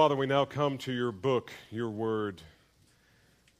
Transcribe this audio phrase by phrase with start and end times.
[0.00, 2.40] Father, we now come to your book, your word,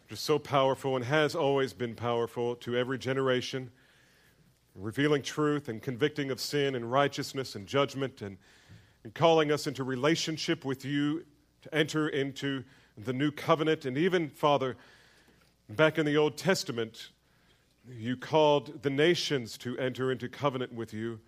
[0.00, 3.70] which is so powerful and has always been powerful to every generation,
[4.74, 8.38] revealing truth and convicting of sin and righteousness and judgment and,
[9.04, 11.26] and calling us into relationship with you
[11.60, 12.64] to enter into
[12.96, 13.84] the new covenant.
[13.84, 14.78] And even, Father,
[15.68, 17.10] back in the Old Testament,
[17.86, 21.20] you called the nations to enter into covenant with you,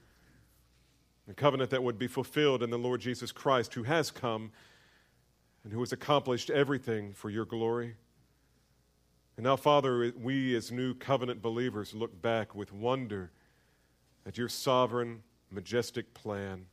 [1.30, 4.52] a covenant that would be fulfilled in the Lord Jesus Christ, who has come
[5.64, 7.94] and who has accomplished everything for your glory.
[9.36, 13.30] And now, Father, we as new covenant believers look back with wonder
[14.26, 16.66] at your sovereign, majestic plan,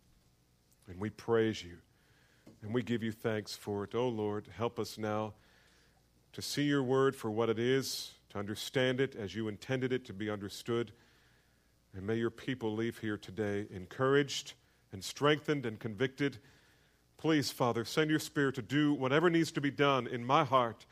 [0.87, 1.77] and we praise you
[2.61, 3.95] and we give you thanks for it.
[3.95, 5.33] Oh Lord, help us now
[6.33, 10.05] to see your word for what it is, to understand it as you intended it
[10.05, 10.91] to be understood.
[11.95, 14.53] And may your people leave here today encouraged
[14.91, 16.37] and strengthened and convicted.
[17.19, 20.85] Please, Father, send your Spirit to do whatever needs to be done in my heart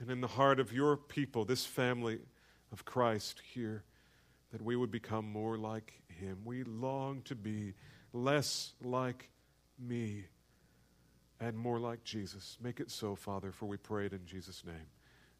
[0.00, 2.18] and in the heart of your people, this family
[2.72, 3.84] of Christ here,
[4.52, 6.38] that we would become more like him.
[6.46, 7.74] We long to be
[8.14, 9.28] less like
[9.78, 10.24] me
[11.40, 12.56] and more like Jesus.
[12.62, 14.88] Make it so, Father, for we pray it in Jesus' name.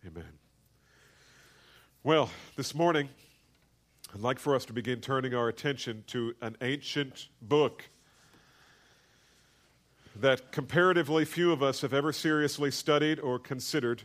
[0.06, 0.38] Amen.
[2.02, 3.08] Well, this morning,
[4.14, 7.88] I'd like for us to begin turning our attention to an ancient book
[10.20, 14.02] that comparatively few of us have ever seriously studied or considered.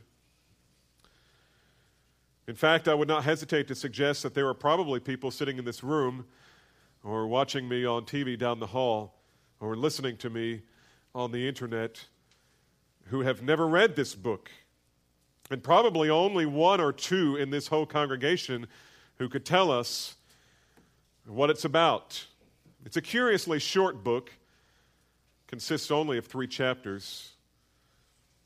[2.47, 5.65] In fact, I would not hesitate to suggest that there are probably people sitting in
[5.65, 6.25] this room
[7.03, 9.21] or watching me on TV down the hall
[9.59, 10.61] or listening to me
[11.15, 12.05] on the internet
[13.05, 14.51] who have never read this book.
[15.49, 18.67] And probably only one or two in this whole congregation
[19.17, 20.15] who could tell us
[21.25, 22.25] what it's about.
[22.85, 24.31] It's a curiously short book,
[25.51, 27.33] consists only of three chapters.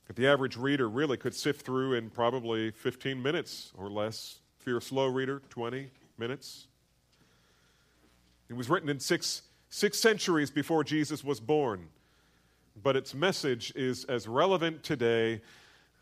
[0.08, 4.40] That the average reader really could sift through in probably 15 minutes or less.
[4.60, 6.68] If you're a slow reader, 20 minutes.
[8.50, 11.88] It was written in six, six centuries before Jesus was born
[12.82, 15.42] but its message is as relevant today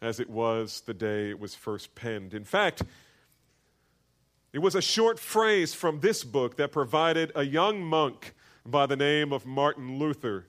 [0.01, 2.33] as it was the day it was first penned.
[2.33, 2.83] In fact,
[4.51, 8.33] it was a short phrase from this book that provided a young monk
[8.65, 10.45] by the name of Martin Luther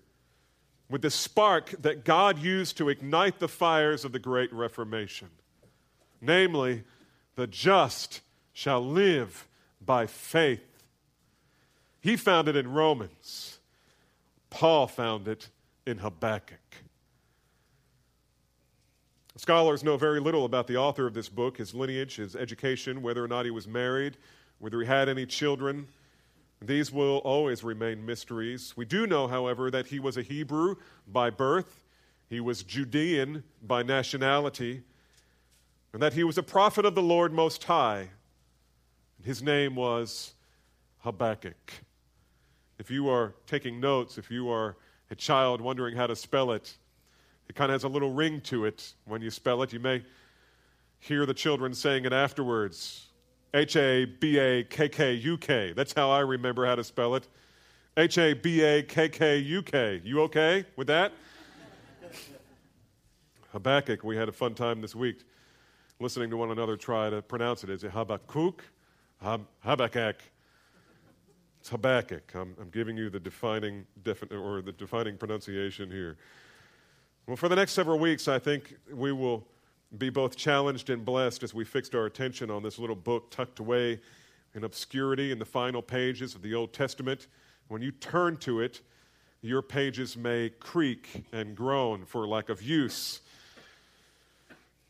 [0.88, 5.30] with the spark that God used to ignite the fires of the Great Reformation.
[6.20, 6.84] Namely,
[7.36, 8.20] the just
[8.52, 9.48] shall live
[9.84, 10.84] by faith.
[12.00, 13.58] He found it in Romans.
[14.50, 15.48] Paul found it
[15.86, 16.58] in Habakkuk.
[19.36, 23.24] Scholars know very little about the author of this book, his lineage, his education, whether
[23.24, 24.16] or not he was married,
[24.58, 25.88] whether he had any children.
[26.66, 28.74] These will always remain mysteries.
[28.76, 30.76] We do know, however, that he was a Hebrew
[31.06, 31.80] by birth,
[32.28, 34.82] he was Judean by nationality,
[35.92, 38.08] and that he was a prophet of the Lord Most High.
[39.22, 40.34] His name was
[40.98, 41.72] Habakkuk.
[42.78, 44.76] If you are taking notes, if you are
[45.10, 46.76] a child wondering how to spell it.
[47.48, 49.72] It kind of has a little ring to it when you spell it.
[49.72, 50.02] You may
[50.98, 53.06] hear the children saying it afterwards
[53.54, 55.72] H A B A K K U K.
[55.72, 57.28] That's how I remember how to spell it.
[57.96, 60.02] H A B A K K U K.
[60.04, 61.12] You okay with that?
[63.52, 65.22] Habakkuk, we had a fun time this week
[66.00, 67.70] listening to one another try to pronounce it.
[67.70, 68.64] Is it Habakkuk?
[69.22, 70.16] Hab- Habakkuk.
[71.60, 72.34] It's Habakkuk.
[72.34, 76.16] I'm, I'm giving you the defining, defi- or the defining pronunciation here.
[77.28, 79.46] Well, for the next several weeks, I think we will
[79.98, 83.58] be both challenged and blessed as we fixed our attention on this little book tucked
[83.58, 84.00] away
[84.54, 87.26] in obscurity in the final pages of the Old Testament.
[87.68, 88.80] When you turn to it,
[89.40, 93.20] your pages may creak and groan for lack of use.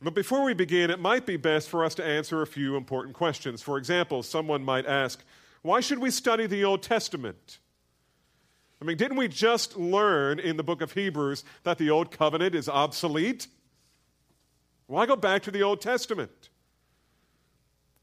[0.03, 3.17] But before we begin, it might be best for us to answer a few important
[3.17, 3.63] questions.
[3.63, 5.25] For example, someone might ask,
[5.63, 7.59] why should we study the Old Testament?
[8.83, 12.55] I mean, didn't we just learn in the book of Hebrews that the Old Covenant
[12.55, 13.47] is obsolete?
[14.87, 16.51] Why go back to the Old Testament?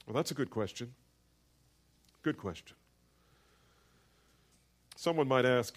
[0.06, 0.94] Well, that's a good question.
[2.24, 2.76] Good question.
[4.96, 5.76] Someone might ask,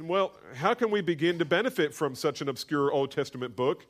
[0.00, 3.86] well, how can we begin to benefit from such an obscure Old Testament book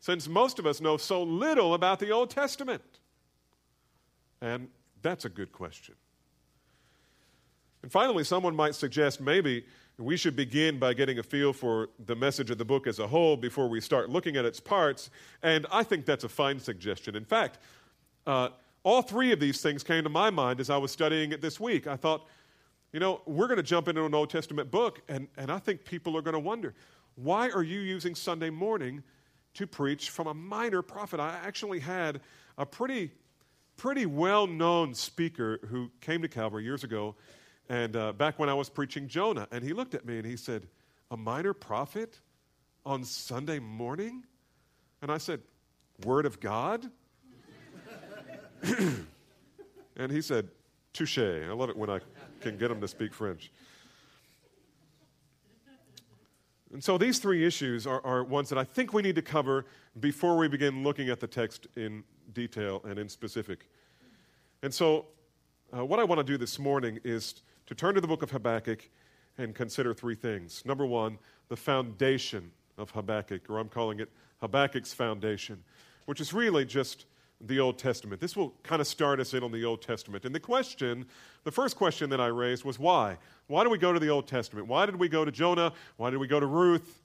[0.00, 2.82] since most of us know so little about the Old Testament?
[4.40, 4.68] And
[5.02, 5.94] that's a good question.
[7.82, 9.64] And finally, someone might suggest maybe
[10.00, 13.06] we should begin by getting a feel for the message of the book as a
[13.06, 15.10] whole before we start looking at its parts.
[15.42, 17.14] And I think that's a fine suggestion.
[17.14, 17.58] In fact,
[18.26, 18.48] uh,
[18.82, 21.60] all three of these things came to my mind as I was studying it this
[21.60, 21.86] week.
[21.86, 22.26] I thought,
[22.92, 25.84] you know, we're going to jump into an Old Testament book, and, and I think
[25.84, 26.74] people are going to wonder
[27.16, 29.02] Why are you using Sunday morning
[29.54, 31.20] to preach from a minor prophet?
[31.20, 32.20] I actually had
[32.56, 33.12] a pretty,
[33.76, 37.16] pretty well known speaker who came to Calvary years ago,
[37.70, 40.36] and uh, back when I was preaching Jonah, and he looked at me and he
[40.36, 40.66] said,
[41.12, 42.18] A minor prophet
[42.84, 44.24] on Sunday morning?
[45.00, 45.40] And I said,
[46.04, 46.90] Word of God?
[49.96, 50.48] and he said,
[50.92, 51.18] Touche.
[51.18, 52.00] I love it when I
[52.40, 53.52] can get him to speak French.
[56.72, 59.66] And so these three issues are, are, ones that I think we need to cover
[60.00, 62.02] before we begin looking at the text in
[62.32, 63.68] detail and in specific.
[64.64, 65.06] And so,
[65.76, 68.32] uh, what I want to do this morning is to turn to the book of
[68.32, 68.90] Habakkuk
[69.38, 70.64] and consider three things.
[70.66, 71.18] Number one,
[71.48, 75.62] the foundation of Habakkuk, or I'm calling it Habakkuk's foundation,
[76.06, 77.06] which is really just
[77.40, 78.20] the Old Testament.
[78.20, 80.24] This will kind of start us in on the Old Testament.
[80.24, 81.06] And the question,
[81.44, 83.18] the first question that I raised was why?
[83.46, 84.66] Why do we go to the Old Testament?
[84.66, 85.72] Why did we go to Jonah?
[85.96, 87.00] Why did we go to Ruth?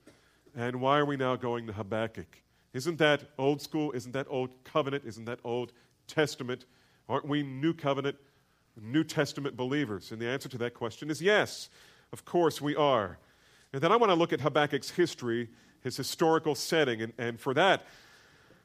[0.58, 2.42] And why are we now going to Habakkuk?
[2.74, 3.92] Isn't that old school?
[3.92, 5.04] Isn't that old covenant?
[5.06, 5.74] Isn't that Old
[6.08, 6.66] Testament?
[7.08, 8.18] Aren't we New Covenant,
[8.82, 10.12] New Testament believers?
[10.12, 11.70] And the answer to that question is yes.
[12.12, 13.18] Of course we are.
[13.74, 15.50] And then I want to look at Habakkuk's history,
[15.82, 17.02] his historical setting.
[17.02, 17.86] And, and for that,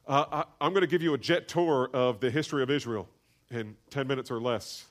[0.06, 3.08] uh, I, am going to give you a jet tour of the history of Israel
[3.50, 4.86] in 10 minutes or less.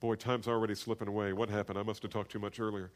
[0.00, 1.32] Boy, time's already slipping away.
[1.32, 1.78] What happened?
[1.78, 2.90] I must have talked too much earlier.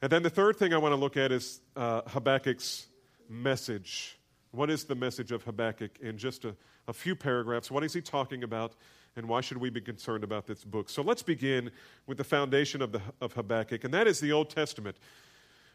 [0.00, 2.86] And then the third thing I want to look at is uh, Habakkuk's
[3.28, 4.18] message.
[4.50, 6.54] What is the message of Habakkuk in just a,
[6.86, 7.70] a few paragraphs?
[7.70, 8.74] What is he talking about?
[9.16, 10.88] And why should we be concerned about this book?
[10.88, 11.70] So let's begin
[12.06, 14.96] with the foundation of, the, of Habakkuk, and that is the Old Testament.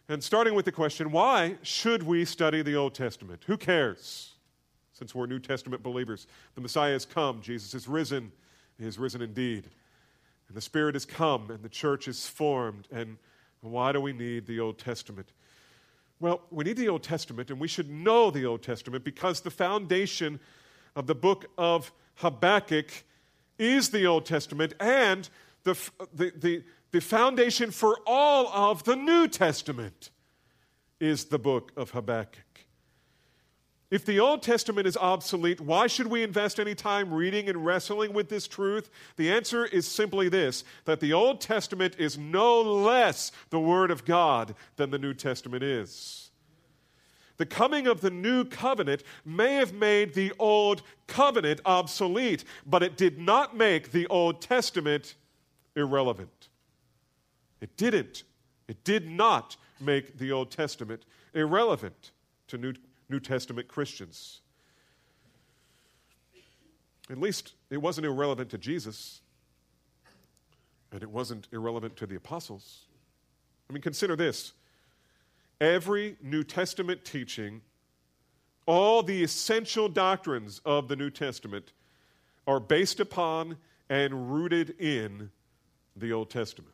[0.10, 3.44] And starting with the question why should we study the Old Testament?
[3.48, 4.34] Who cares?
[4.98, 6.26] since we're New Testament believers.
[6.56, 8.32] The Messiah has come, Jesus is risen,
[8.80, 9.66] he is risen indeed.
[10.48, 12.88] And the Spirit has come, and the church is formed.
[12.92, 13.18] And
[13.62, 15.34] why do we need the Old Testament?
[16.20, 19.52] Well, we need the Old Testament, and we should know the Old Testament because the
[19.52, 20.40] foundation
[20.96, 22.90] of the book of Habakkuk
[23.58, 25.30] is the Old Testament, and
[25.64, 25.78] the,
[26.14, 30.10] the, the, the foundation for all of the New Testament
[31.00, 32.44] is the book of Habakkuk.
[33.90, 38.12] If the Old Testament is obsolete, why should we invest any time reading and wrestling
[38.12, 38.90] with this truth?
[39.16, 44.04] The answer is simply this that the Old Testament is no less the Word of
[44.04, 46.27] God than the New Testament is.
[47.38, 52.98] The coming of the new covenant may have made the old covenant obsolete, but it
[52.98, 55.16] did not make the Old Testament
[55.76, 56.50] irrelevant.
[57.62, 58.24] It didn't.
[58.68, 62.12] It did not make the Old Testament irrelevant
[62.48, 62.74] to New
[63.10, 64.42] New Testament Christians.
[67.10, 69.22] At least it wasn't irrelevant to Jesus,
[70.92, 72.82] and it wasn't irrelevant to the apostles.
[73.70, 74.54] I mean, consider this
[75.60, 77.62] every New Testament teaching,
[78.66, 81.74] all the essential doctrines of the New Testament
[82.46, 83.58] are based upon
[83.90, 85.32] and rooted in
[85.96, 86.74] the Old Testament.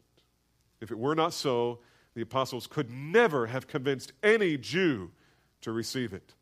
[0.82, 1.80] If it were not so,
[2.14, 5.12] the apostles could never have convinced any Jew
[5.62, 6.34] to receive it.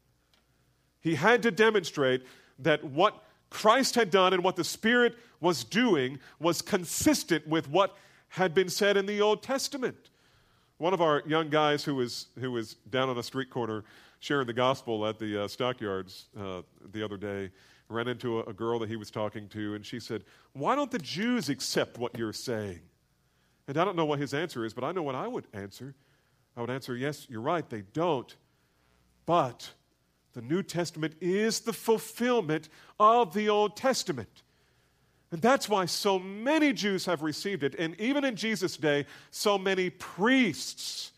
[1.00, 2.24] He had to demonstrate
[2.60, 7.98] that what Christ had done and what the Spirit was doing was consistent with what
[8.30, 10.11] had been said in the Old Testament.
[10.82, 13.84] One of our young guys who was, who was down on a street corner
[14.20, 17.52] sharing the gospel at the uh, stockyards uh, the other day
[17.88, 20.24] ran into a, a girl that he was talking to, and she said,
[20.54, 22.80] Why don't the Jews accept what you're saying?
[23.68, 25.94] And I don't know what his answer is, but I know what I would answer.
[26.58, 28.36] I would answer, Yes, you're right, they don't.
[29.28, 29.70] But
[30.34, 32.70] the New Testament is the fulfillment
[33.00, 34.42] of the Old Testament.
[35.32, 37.76] And that's why so many Jews have received it.
[37.76, 41.12] And even in Jesus' day, so many priests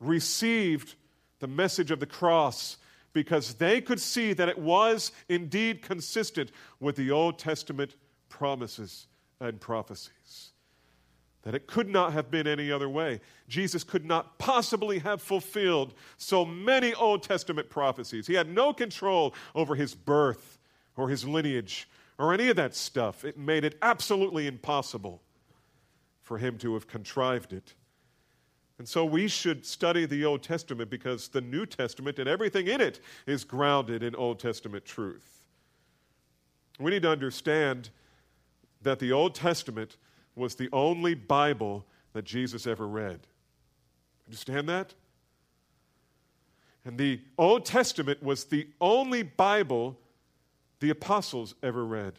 [0.00, 0.94] received
[1.40, 2.78] the message of the cross
[3.12, 7.96] because they could see that it was indeed consistent with the Old Testament
[8.28, 9.06] promises
[9.40, 10.52] and prophecies
[11.44, 13.20] that it could not have been any other way.
[13.48, 18.26] Jesus could not possibly have fulfilled so many Old Testament prophecies.
[18.26, 20.58] He had no control over his birth
[20.96, 21.86] or his lineage
[22.18, 23.24] or any of that stuff.
[23.24, 25.22] It made it absolutely impossible
[26.22, 27.74] for him to have contrived it.
[28.78, 32.80] And so we should study the Old Testament because the New Testament and everything in
[32.80, 35.46] it is grounded in Old Testament truth.
[36.80, 37.90] We need to understand
[38.82, 39.96] that the Old Testament
[40.34, 43.20] was the only Bible that Jesus ever read.
[44.26, 44.94] Understand that?
[46.84, 49.98] And the Old Testament was the only Bible
[50.84, 52.12] the apostles ever read,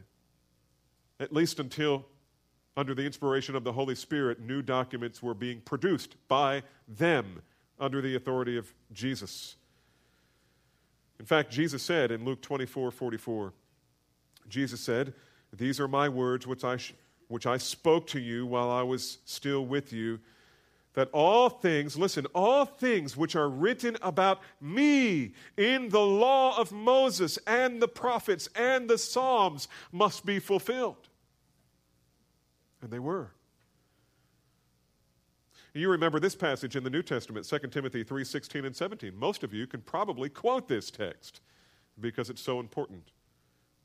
[1.19, 2.03] at least until,
[2.75, 7.43] under the inspiration of the Holy Spirit, new documents were being produced by them,
[7.79, 9.55] under the authority of Jesus.
[11.19, 13.53] In fact, Jesus said in Luke 24 44,
[14.49, 15.13] Jesus said,
[15.53, 16.95] These are my words which I, sh-
[17.27, 20.19] which I spoke to you while I was still with you,
[20.95, 26.71] that all things, listen, all things which are written about me in the law of
[26.71, 31.09] Moses and the prophets and the Psalms must be fulfilled.
[32.81, 33.31] And they were.
[35.73, 39.13] You remember this passage in the New Testament, 2 Timothy 3 16 and 17.
[39.13, 41.41] Most of you can probably quote this text
[41.99, 43.11] because it's so important.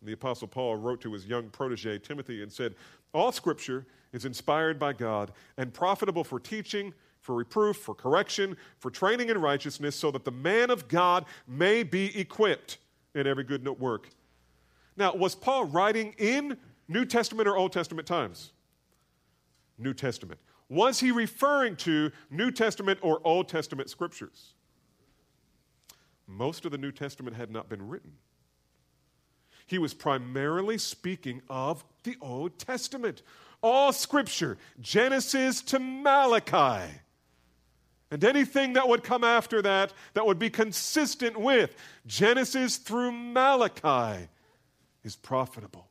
[0.02, 2.74] The Apostle Paul wrote to his young protege, Timothy, and said,
[3.12, 8.90] All scripture is inspired by God and profitable for teaching, for reproof, for correction, for
[8.90, 12.78] training in righteousness, so that the man of God may be equipped
[13.14, 14.08] in every good work.
[14.96, 16.56] Now, was Paul writing in
[16.88, 18.52] New Testament or Old Testament times?
[19.78, 20.40] New Testament.
[20.68, 24.54] Was he referring to New Testament or Old Testament scriptures?
[26.26, 28.12] Most of the New Testament had not been written.
[29.70, 33.22] He was primarily speaking of the Old Testament.
[33.62, 36.92] All scripture, Genesis to Malachi.
[38.10, 44.26] And anything that would come after that that would be consistent with Genesis through Malachi
[45.04, 45.86] is profitable.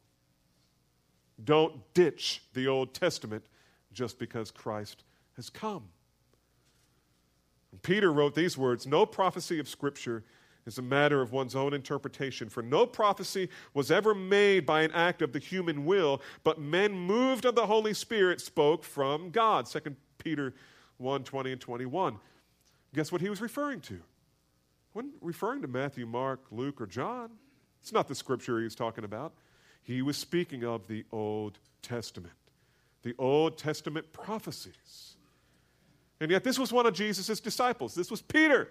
[1.41, 3.45] Don't ditch the Old Testament
[3.93, 5.05] just because Christ
[5.37, 5.85] has come.
[7.71, 10.25] And Peter wrote these words No prophecy of Scripture
[10.69, 14.91] is a matter of one's own interpretation, for no prophecy was ever made by an
[14.91, 19.65] act of the human will, but men moved of the Holy Spirit spoke from God.
[19.65, 20.53] 2 Peter
[20.97, 22.17] 1 20 and 21.
[22.93, 23.95] Guess what he was referring to?
[23.95, 24.01] He
[24.93, 27.31] wasn't referring to Matthew, Mark, Luke, or John.
[27.81, 29.33] It's not the scripture he was talking about.
[29.81, 32.33] He was speaking of the Old Testament
[33.01, 35.15] the Old Testament prophecies.
[36.19, 37.95] And yet, this was one of Jesus' disciples.
[37.95, 38.69] This was Peter.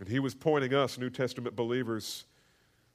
[0.00, 2.24] And he was pointing us, New Testament believers,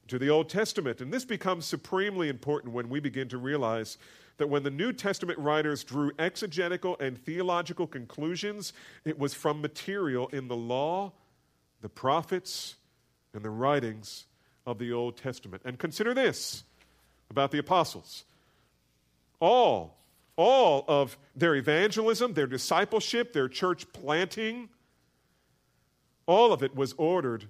[0.08, 1.02] to the Old Testament.
[1.02, 3.98] And this becomes supremely important when we begin to realize
[4.38, 8.74] that when the New Testament writers drew exegetical and theological conclusions,
[9.06, 11.14] it was from material in the law,
[11.82, 12.76] the prophets,
[13.34, 14.26] and the writings
[14.66, 15.62] of the Old Testament.
[15.64, 16.64] And consider this
[17.30, 18.26] about the apostles
[19.40, 19.98] all,
[20.38, 24.70] all of their evangelism, their discipleship, their church planting,
[26.28, 27.48] all of it was ordered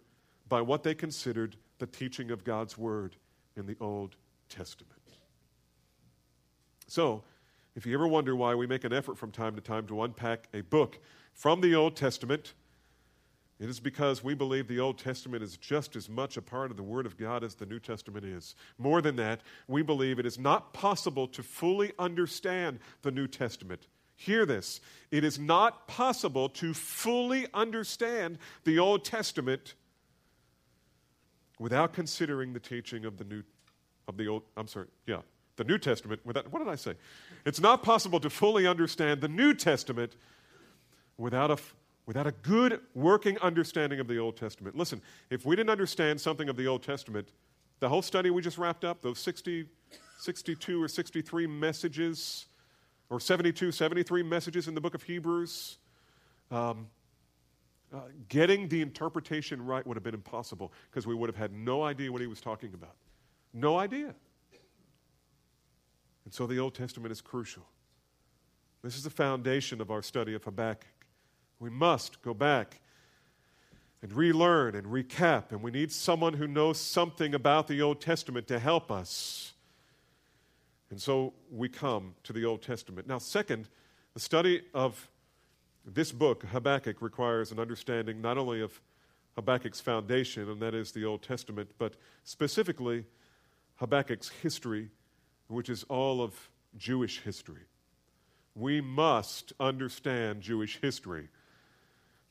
[0.47, 3.15] by what they considered the teaching of God's Word
[3.55, 4.15] in the Old
[4.49, 4.91] Testament.
[6.87, 7.23] So,
[7.75, 10.47] if you ever wonder why we make an effort from time to time to unpack
[10.53, 10.99] a book
[11.33, 12.53] from the Old Testament,
[13.59, 16.77] it is because we believe the Old Testament is just as much a part of
[16.77, 18.55] the Word of God as the New Testament is.
[18.77, 23.87] More than that, we believe it is not possible to fully understand the New Testament.
[24.15, 24.79] Hear this
[25.11, 29.75] it is not possible to fully understand the Old Testament
[31.59, 33.43] without considering the teaching of the New
[34.07, 35.21] of the Old I'm sorry, yeah,
[35.57, 36.93] the New Testament without what did I say?
[37.45, 40.15] It's not possible to fully understand the New Testament
[41.17, 41.57] without a
[42.05, 44.77] without a good working understanding of the Old Testament.
[44.77, 47.29] Listen, if we didn't understand something of the Old Testament,
[47.79, 49.65] the whole study we just wrapped up, those 60,
[50.19, 52.45] 62 or 63 messages,
[53.09, 55.77] or 72, 73 messages in the book of Hebrews,
[56.51, 56.87] um,
[57.93, 61.83] uh, getting the interpretation right would have been impossible because we would have had no
[61.83, 62.95] idea what he was talking about.
[63.53, 64.13] No idea.
[66.25, 67.65] And so the Old Testament is crucial.
[68.83, 70.87] This is the foundation of our study of Habakkuk.
[71.59, 72.81] We must go back
[74.01, 78.47] and relearn and recap, and we need someone who knows something about the Old Testament
[78.47, 79.54] to help us.
[80.95, 83.05] And so we come to the Old Testament.
[83.05, 83.67] Now, second,
[84.13, 85.09] the study of
[85.85, 88.79] this book, Habakkuk, requires an understanding not only of
[89.35, 93.03] Habakkuk's foundation, and that is the Old Testament, but specifically
[93.75, 94.89] Habakkuk's history,
[95.49, 97.63] which is all of Jewish history.
[98.55, 101.27] We must understand Jewish history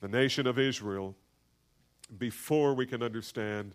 [0.00, 1.14] the nation of Israel
[2.16, 3.74] before we can understand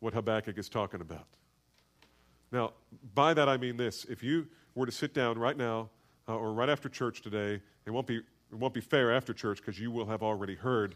[0.00, 1.37] what Habakkuk is talking about.
[2.50, 2.72] Now,
[3.14, 4.04] by that I mean this.
[4.04, 5.90] If you were to sit down right now
[6.28, 9.58] uh, or right after church today, it won't be, it won't be fair after church
[9.58, 10.94] because you will have already heard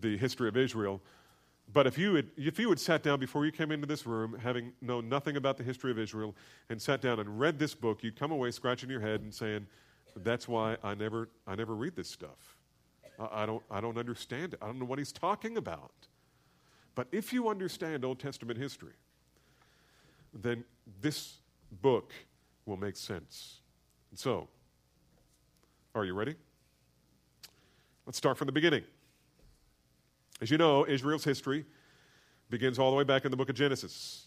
[0.00, 1.00] the history of Israel.
[1.72, 4.36] But if you, had, if you had sat down before you came into this room,
[4.42, 6.34] having known nothing about the history of Israel,
[6.68, 9.66] and sat down and read this book, you'd come away scratching your head and saying,
[10.16, 12.56] That's why I never, I never read this stuff.
[13.32, 14.58] I don't, I don't understand it.
[14.62, 15.92] I don't know what he's talking about.
[16.94, 18.94] But if you understand Old Testament history,
[20.34, 20.64] then
[21.00, 21.38] this
[21.82, 22.12] book
[22.66, 23.60] will make sense.
[24.14, 24.48] So,
[25.94, 26.34] are you ready?
[28.06, 28.84] Let's start from the beginning.
[30.40, 31.64] As you know, Israel's history
[32.48, 34.26] begins all the way back in the book of Genesis,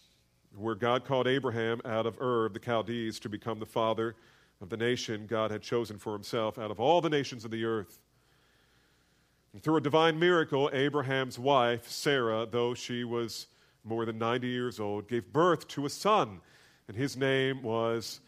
[0.56, 4.14] where God called Abraham out of Ur, of the Chaldees, to become the father
[4.60, 7.64] of the nation God had chosen for himself out of all the nations of the
[7.64, 7.98] earth.
[9.52, 13.46] And through a divine miracle, Abraham's wife, Sarah, though she was
[13.84, 16.40] more than 90 years old, gave birth to a son,
[16.88, 18.20] and his name was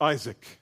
[0.00, 0.60] Isaac.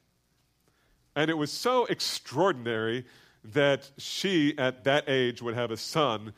[1.17, 3.05] And it was so extraordinary
[3.45, 6.33] that she, at that age, would have a son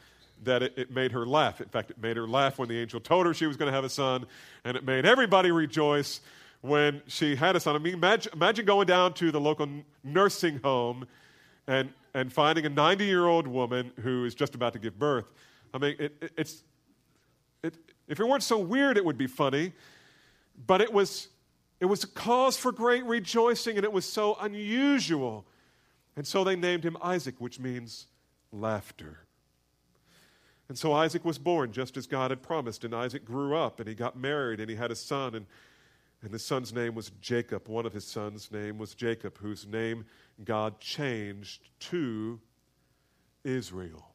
[0.44, 1.60] that it, it, made her laugh.
[1.60, 3.74] In fact, it made her laugh when the angel told her she was going to
[3.74, 4.26] have a son,
[4.64, 6.20] and it made everybody rejoice
[6.62, 7.76] when she had a son.
[7.76, 9.68] I mean, imagine, imagine going down to the local
[10.02, 11.06] nursing home
[11.66, 15.26] and, and finding a 90 year old woman who is just about to give birth.
[15.74, 16.62] I mean, it, it, it's,
[17.62, 17.74] it,
[18.08, 19.72] if it weren't so weird, it would be funny,
[20.66, 21.28] but it was,
[21.80, 25.46] it was a cause for great rejoicing, and it was so unusual.
[26.16, 28.06] And so they named him Isaac, which means
[28.52, 29.20] laughter.
[30.68, 33.88] And so Isaac was born just as God had promised, and Isaac grew up, and
[33.88, 35.46] he got married, and he had a son, and
[36.22, 37.68] and the son's name was Jacob.
[37.68, 40.04] One of his sons' name was Jacob, whose name
[40.44, 42.40] God changed to
[43.42, 44.06] Israel.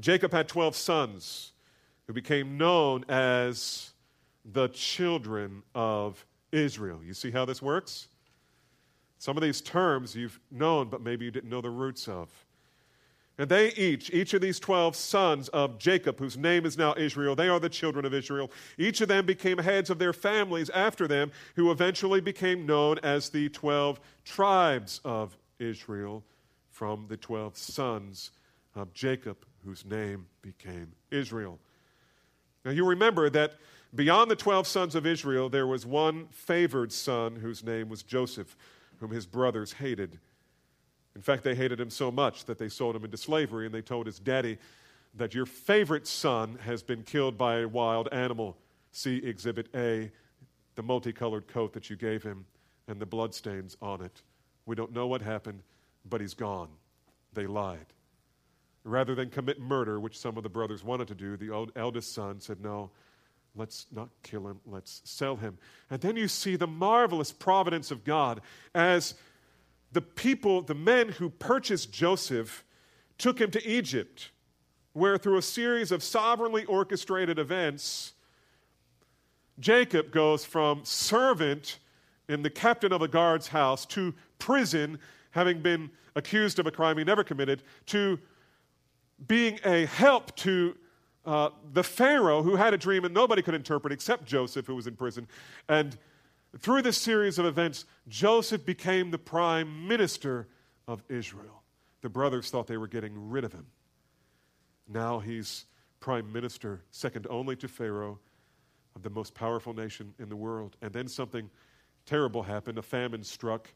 [0.00, 1.52] Jacob had 12 sons
[2.10, 3.92] who became known as
[4.44, 6.98] the children of Israel.
[7.06, 8.08] You see how this works?
[9.20, 12.28] Some of these terms you've known, but maybe you didn't know the roots of.
[13.38, 17.36] And they each, each of these 12 sons of Jacob, whose name is now Israel,
[17.36, 18.50] they are the children of Israel.
[18.76, 23.28] Each of them became heads of their families after them, who eventually became known as
[23.28, 26.24] the 12 tribes of Israel
[26.72, 28.32] from the 12 sons
[28.74, 31.60] of Jacob, whose name became Israel.
[32.64, 33.54] Now you remember that
[33.94, 38.56] beyond the 12 sons of Israel, there was one favored son whose name was Joseph,
[38.98, 40.18] whom his brothers hated.
[41.14, 43.82] In fact, they hated him so much that they sold him into slavery and they
[43.82, 44.58] told his daddy
[45.14, 48.56] that your favorite son has been killed by a wild animal.
[48.92, 50.10] See Exhibit A,
[50.76, 52.46] the multicolored coat that you gave him
[52.86, 54.22] and the bloodstains on it.
[54.66, 55.62] We don't know what happened,
[56.08, 56.68] but he's gone.
[57.32, 57.86] They lied.
[58.84, 62.40] Rather than commit murder, which some of the brothers wanted to do, the eldest son
[62.40, 62.90] said, No,
[63.54, 65.58] let's not kill him, let's sell him.
[65.90, 68.40] And then you see the marvelous providence of God
[68.74, 69.14] as
[69.92, 72.64] the people, the men who purchased Joseph,
[73.18, 74.30] took him to Egypt,
[74.92, 78.14] where through a series of sovereignly orchestrated events,
[79.58, 81.78] Jacob goes from servant
[82.28, 84.98] in the captain of a guard's house to prison,
[85.32, 88.18] having been accused of a crime he never committed, to
[89.26, 90.76] being a help to
[91.24, 94.86] uh, the Pharaoh who had a dream and nobody could interpret except Joseph, who was
[94.86, 95.26] in prison.
[95.68, 95.96] And
[96.58, 100.48] through this series of events, Joseph became the prime minister
[100.88, 101.62] of Israel.
[102.00, 103.66] The brothers thought they were getting rid of him.
[104.88, 105.66] Now he's
[106.00, 108.18] prime minister, second only to Pharaoh,
[108.96, 110.76] of the most powerful nation in the world.
[110.82, 111.48] And then something
[112.06, 112.78] terrible happened.
[112.78, 113.68] A famine struck.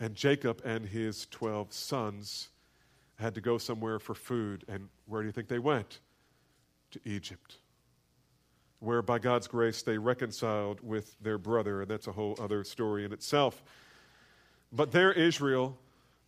[0.00, 2.48] And Jacob and his 12 sons
[3.16, 4.64] had to go somewhere for food.
[4.68, 6.00] And where do you think they went?
[6.92, 7.58] To Egypt
[8.84, 13.04] where by God's grace they reconciled with their brother, and that's a whole other story
[13.04, 13.62] in itself.
[14.72, 15.78] But there, Israel,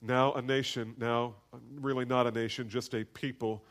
[0.00, 1.34] now a nation, now
[1.74, 3.62] really not a nation, just a people,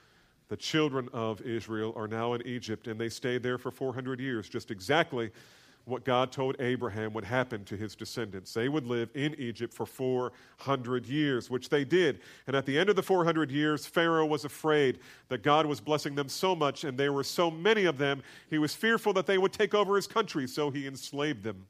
[0.49, 4.47] the children of Israel are now in Egypt, and they stayed there for 400 years,
[4.47, 5.31] just exactly
[5.85, 8.53] what God told Abraham would happen to his descendants.
[8.53, 12.21] They would live in Egypt for 400 years, which they did.
[12.47, 16.15] And at the end of the 400 years, Pharaoh was afraid that God was blessing
[16.15, 19.37] them so much, and there were so many of them, he was fearful that they
[19.37, 21.67] would take over his country, so he enslaved them.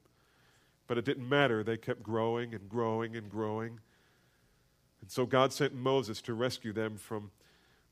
[0.88, 1.62] But it didn't matter.
[1.62, 3.80] They kept growing and growing and growing.
[5.02, 7.32] And so God sent Moses to rescue them from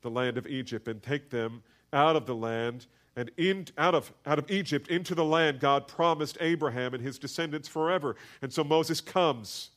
[0.00, 4.12] the land of Egypt and take them out of the land and in, out, of,
[4.26, 8.16] out of Egypt into the land God promised Abraham and his descendants forever.
[8.42, 9.70] And so Moses comes.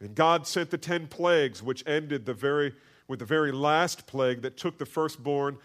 [0.00, 2.74] And God sent the ten plagues, which ended the very,
[3.06, 5.58] with the very last plague that took the firstborn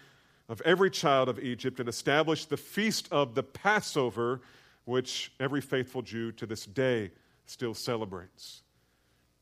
[0.48, 4.40] of every child of Egypt and established the feast of the Passover,
[4.84, 7.10] which every faithful Jew to this day
[7.46, 8.62] still celebrates.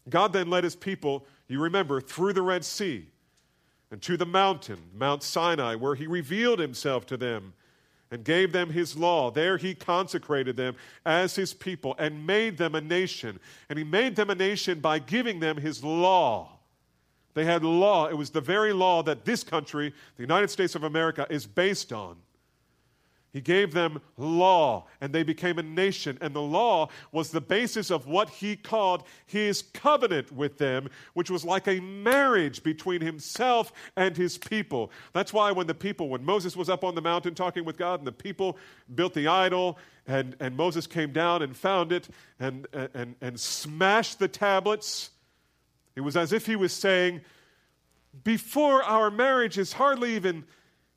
[0.08, 3.08] God then led his people, you remember, through the Red Sea
[3.90, 7.54] and to the mountain, Mount Sinai, where he revealed himself to them
[8.10, 9.30] and gave them his law.
[9.30, 13.40] There he consecrated them as his people and made them a nation.
[13.68, 16.58] And he made them a nation by giving them his law.
[17.34, 18.06] They had law.
[18.06, 21.92] It was the very law that this country, the United States of America, is based
[21.92, 22.16] on.
[23.34, 26.16] He gave them law, and they became a nation.
[26.20, 31.30] And the law was the basis of what he called his covenant with them, which
[31.30, 34.92] was like a marriage between himself and his people.
[35.12, 37.98] That's why when the people, when Moses was up on the mountain talking with God,
[37.98, 38.56] and the people
[38.94, 44.20] built the idol, and, and Moses came down and found it and, and, and smashed
[44.20, 45.10] the tablets,
[45.96, 47.20] it was as if he was saying,
[48.22, 50.44] Before our marriage is hardly even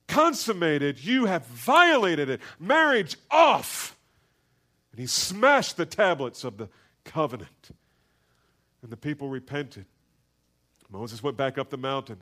[0.08, 1.04] consummated.
[1.04, 2.41] You have violated it.
[2.60, 3.98] Marriage off.
[4.91, 6.70] And he smashed the tablets of the
[7.04, 7.72] covenant.
[8.82, 9.86] And the people repented.
[10.89, 12.22] Moses went back up the mountain.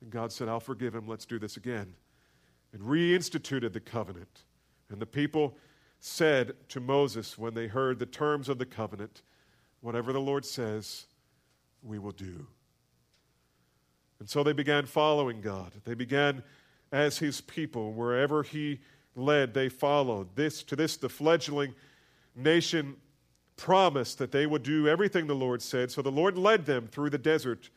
[0.00, 1.08] And God said, I'll forgive him.
[1.08, 1.94] Let's do this again.
[2.72, 4.42] And reinstituted the covenant.
[4.90, 5.56] And the people
[6.00, 9.22] said to Moses when they heard the terms of the covenant,
[9.84, 11.04] Whatever the Lord says,
[11.82, 12.46] we will do.
[14.18, 15.72] And so they began following God.
[15.84, 16.42] They began
[16.94, 17.92] as his people.
[17.92, 18.78] Wherever he
[19.16, 20.28] led, they followed.
[20.36, 21.74] This to this the fledgling
[22.36, 22.96] nation
[23.56, 25.90] promised that they would do everything the Lord said.
[25.90, 27.68] So the Lord led them through the desert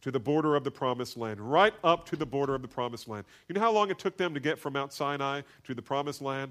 [0.00, 3.08] to the border of the promised land, right up to the border of the promised
[3.08, 3.24] land.
[3.48, 6.20] You know how long it took them to get from Mount Sinai to the promised
[6.20, 6.50] land?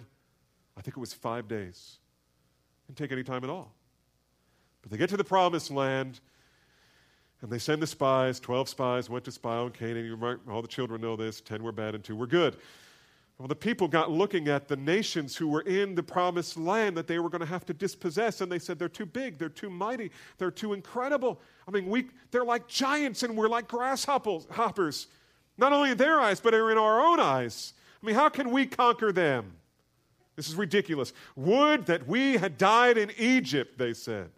[0.78, 1.98] I think it was five days.
[2.86, 3.74] It Didn't take any time at all.
[4.82, 6.22] But they get to the promised land,
[7.44, 8.40] and they send the spies.
[8.40, 10.06] Twelve spies went to spy on Canaan.
[10.06, 11.42] You might, all the children know this.
[11.42, 12.56] Ten were bad and two were good.
[13.38, 17.06] Well, the people got looking at the nations who were in the promised land that
[17.06, 19.70] they were going to have to dispossess, and they said, They're too big, they're too
[19.70, 21.42] mighty, they're too incredible.
[21.68, 25.08] I mean, we, they're like giants, and we're like grasshoppers.
[25.58, 27.74] Not only in their eyes, but in our own eyes.
[28.02, 29.52] I mean, how can we conquer them?
[30.38, 31.12] This is ridiculous.
[31.36, 34.32] Would that we had died in Egypt, they said.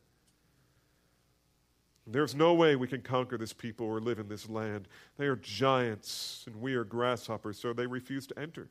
[2.08, 4.88] There's no way we can conquer this people or live in this land.
[5.18, 8.70] They are giants, and we are grasshoppers, so they refused to enter.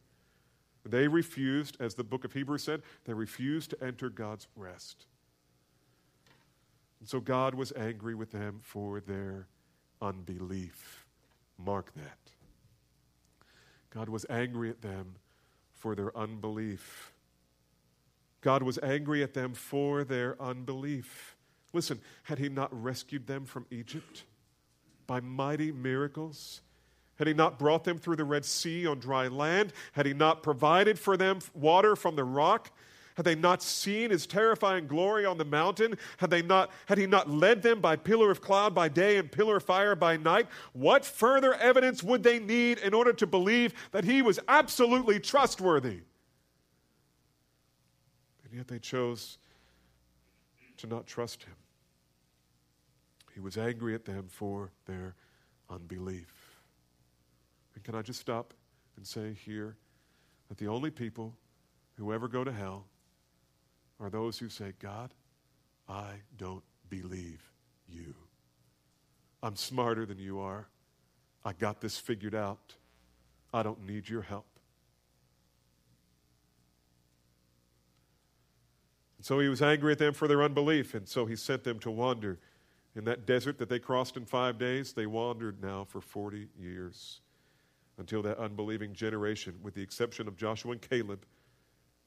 [0.87, 5.07] They refused, as the book of Hebrews said, they refused to enter God's rest.
[7.01, 9.49] And so God was angry with them for their
[10.01, 11.05] unbelief.
[11.59, 12.18] Mark that.
[13.90, 15.16] God was angry at them
[15.73, 17.12] for their unbelief.
[18.40, 21.34] God was angry at them for their unbelief.
[21.74, 24.22] Listen, had he not rescued them from Egypt
[25.06, 26.60] by mighty miracles?
[27.16, 29.72] Had he not brought them through the Red Sea on dry land?
[29.92, 32.70] Had he not provided for them water from the rock?
[33.16, 35.96] Had they not seen his terrifying glory on the mountain?
[36.16, 39.30] Had, they not, had he not led them by pillar of cloud by day and
[39.30, 40.48] pillar of fire by night?
[40.72, 46.00] What further evidence would they need in order to believe that he was absolutely trustworthy?
[48.44, 49.38] And yet they chose
[50.78, 51.54] to not trust him.
[53.35, 55.16] He was angry at them for their
[55.68, 56.33] unbelief.
[57.75, 58.55] And can I just stop
[58.97, 59.77] and say here
[60.49, 61.35] that the only people
[61.97, 62.87] who ever go to hell
[63.99, 65.12] are those who say, God,
[65.88, 67.42] I don't believe
[67.88, 68.14] you.
[69.42, 70.68] I'm smarter than you are.
[71.44, 72.75] I got this figured out.
[73.53, 74.47] I don't need your help.
[79.18, 81.79] And so he was angry at them for their unbelief, and so he sent them
[81.81, 82.38] to wander
[82.96, 87.20] in that desert that they crossed in five days, they wandered now for 40 years
[87.98, 91.24] until that unbelieving generation, with the exception of Joshua and Caleb,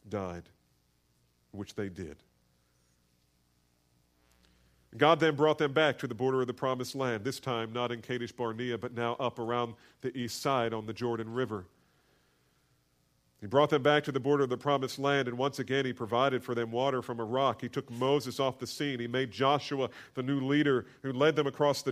[0.10, 0.50] died,
[1.52, 2.18] which they did.
[4.96, 7.92] God then brought them back to the border of the promised land, this time not
[7.92, 11.66] in Kadesh Barnea, but now up around the east side on the Jordan River.
[13.40, 15.94] He brought them back to the border of the promised land, and once again he
[15.94, 17.62] provided for them water from a rock.
[17.62, 19.00] He took Moses off the scene.
[19.00, 21.92] He made Joshua the new leader who led them across the,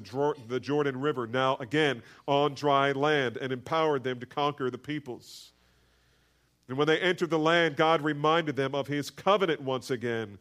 [0.60, 5.52] Jordan River, now again on dry land, and empowered them to conquer the peoples.
[6.68, 10.40] And when they entered the land, God reminded them of his covenant once again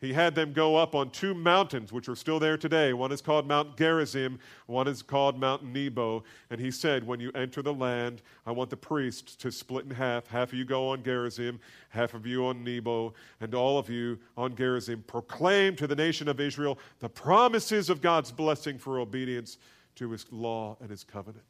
[0.00, 2.92] he had them go up on two mountains, which are still there today.
[2.92, 6.22] One is called Mount Gerizim, one is called Mount Nebo.
[6.50, 9.90] And he said, When you enter the land, I want the priests to split in
[9.90, 10.28] half.
[10.28, 11.58] Half of you go on Gerizim,
[11.88, 15.02] half of you on Nebo, and all of you on Gerizim.
[15.06, 19.58] Proclaim to the nation of Israel the promises of God's blessing for obedience
[19.96, 21.44] to his law and his covenant.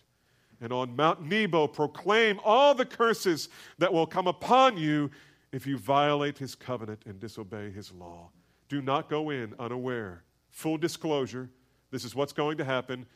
[0.61, 5.11] And on Mount Nebo, proclaim all the curses that will come upon you
[5.52, 8.30] if you violate his covenant and disobey his law.
[8.68, 10.22] Do not go in unaware.
[10.50, 11.50] Full disclosure
[11.90, 13.07] this is what's going to happen.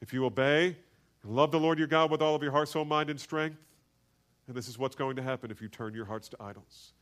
[0.00, 0.76] If you obey
[1.22, 3.58] and love the Lord your God with all of your heart, soul, mind, and strength,
[4.46, 6.92] and this is what's going to happen if you turn your hearts to idols.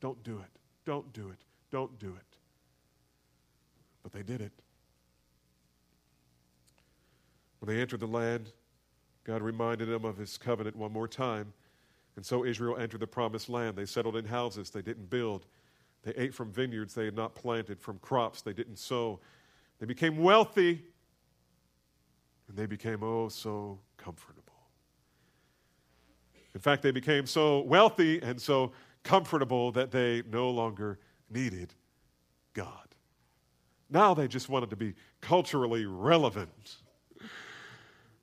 [0.00, 0.60] Don't do it.
[0.84, 1.38] Don't do it.
[1.70, 2.36] Don't do it.
[4.02, 4.52] But they did it.
[7.58, 8.52] When they entered the land,
[9.24, 11.52] God reminded them of his covenant one more time.
[12.16, 13.76] And so Israel entered the promised land.
[13.76, 15.46] They settled in houses they didn't build.
[16.02, 19.20] They ate from vineyards they had not planted, from crops they didn't sow.
[19.78, 20.82] They became wealthy,
[22.48, 24.42] and they became oh so comfortable.
[26.54, 28.72] In fact, they became so wealthy and so
[29.04, 30.98] comfortable that they no longer
[31.30, 31.74] needed
[32.54, 32.88] God.
[33.90, 36.76] Now they just wanted to be culturally relevant.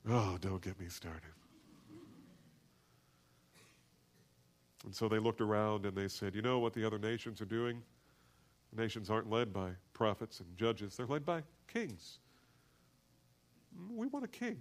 [0.08, 1.22] Oh, don't get me started.
[4.86, 7.46] And so they looked around and they said, You know what the other nations are
[7.46, 7.82] doing?
[8.74, 12.20] Nations aren't led by prophets and judges, they're led by kings.
[13.94, 14.58] We want a king.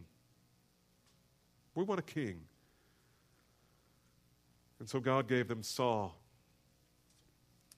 [1.76, 2.42] We want a king.
[4.80, 6.18] And so God gave them Saul.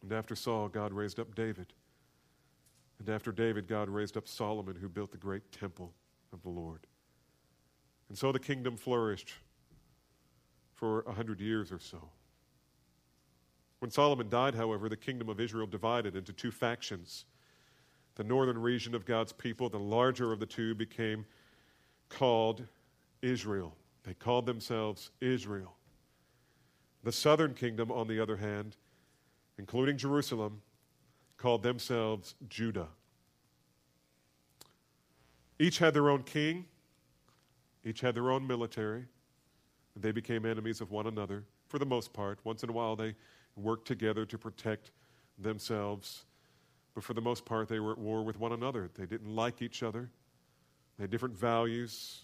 [0.02, 1.74] And after Saul, God raised up David.
[3.00, 5.94] And after David, God raised up Solomon, who built the great temple
[6.34, 6.88] of the Lord.
[8.10, 9.34] And so the kingdom flourished
[10.74, 12.10] for a hundred years or so.
[13.80, 17.26] When Solomon died, however, the kingdom of Israel divided into two factions.
[18.16, 21.26] The northern region of God's people, the larger of the two, became
[22.10, 22.66] called
[23.22, 23.76] Israel.
[24.04, 25.76] They called themselves Israel.
[27.04, 28.76] The southern kingdom, on the other hand,
[29.60, 30.62] including Jerusalem,
[31.38, 32.88] called themselves Judah.
[35.60, 36.66] Each had their own king,
[37.86, 39.06] each had their own military,
[39.96, 42.40] and they became enemies of one another for the most part.
[42.44, 43.16] Once in a while, they
[43.58, 44.92] worked together to protect
[45.38, 46.26] themselves,
[46.96, 48.90] but for the most part, they were at war with one another.
[48.96, 50.10] They didn't like each other,
[50.98, 52.22] they had different values.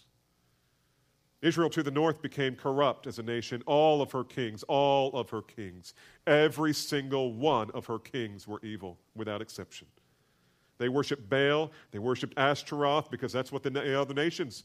[1.42, 3.62] Israel to the north became corrupt as a nation.
[3.66, 5.92] All of her kings, all of her kings,
[6.26, 9.86] every single one of her kings were evil, without exception.
[10.78, 14.64] They worshiped Baal, they worshiped Ashtaroth because that's what the other nations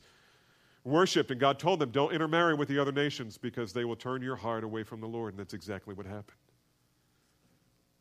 [0.84, 1.32] worshiped.
[1.32, 4.38] And God told them, don't intermarry with the other nations because they will turn your
[4.38, 5.34] heart away from the Lord.
[5.34, 6.38] And that's exactly what happened.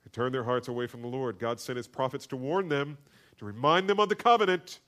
[0.09, 1.39] They turned their hearts away from the Lord.
[1.39, 2.97] God sent his prophets to warn them,
[3.37, 4.81] to remind them of the covenant,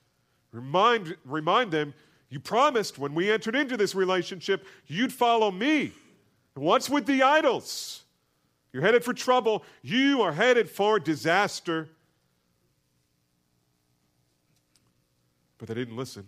[0.50, 1.92] remind, remind them
[2.30, 5.92] you promised when we entered into this relationship, you'd follow me.
[6.54, 8.04] What's with the idols?
[8.72, 9.62] You're headed for trouble.
[9.83, 11.90] You are headed for disaster.
[15.59, 16.26] But they didn't listen.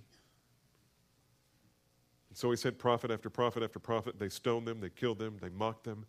[2.29, 4.19] And so he sent prophet after prophet after prophet.
[4.19, 6.05] They stoned them, they killed them, they mocked them.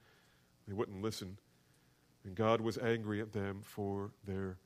[0.68, 1.38] They wouldn't listen.
[2.26, 4.58] And God was angry at them for their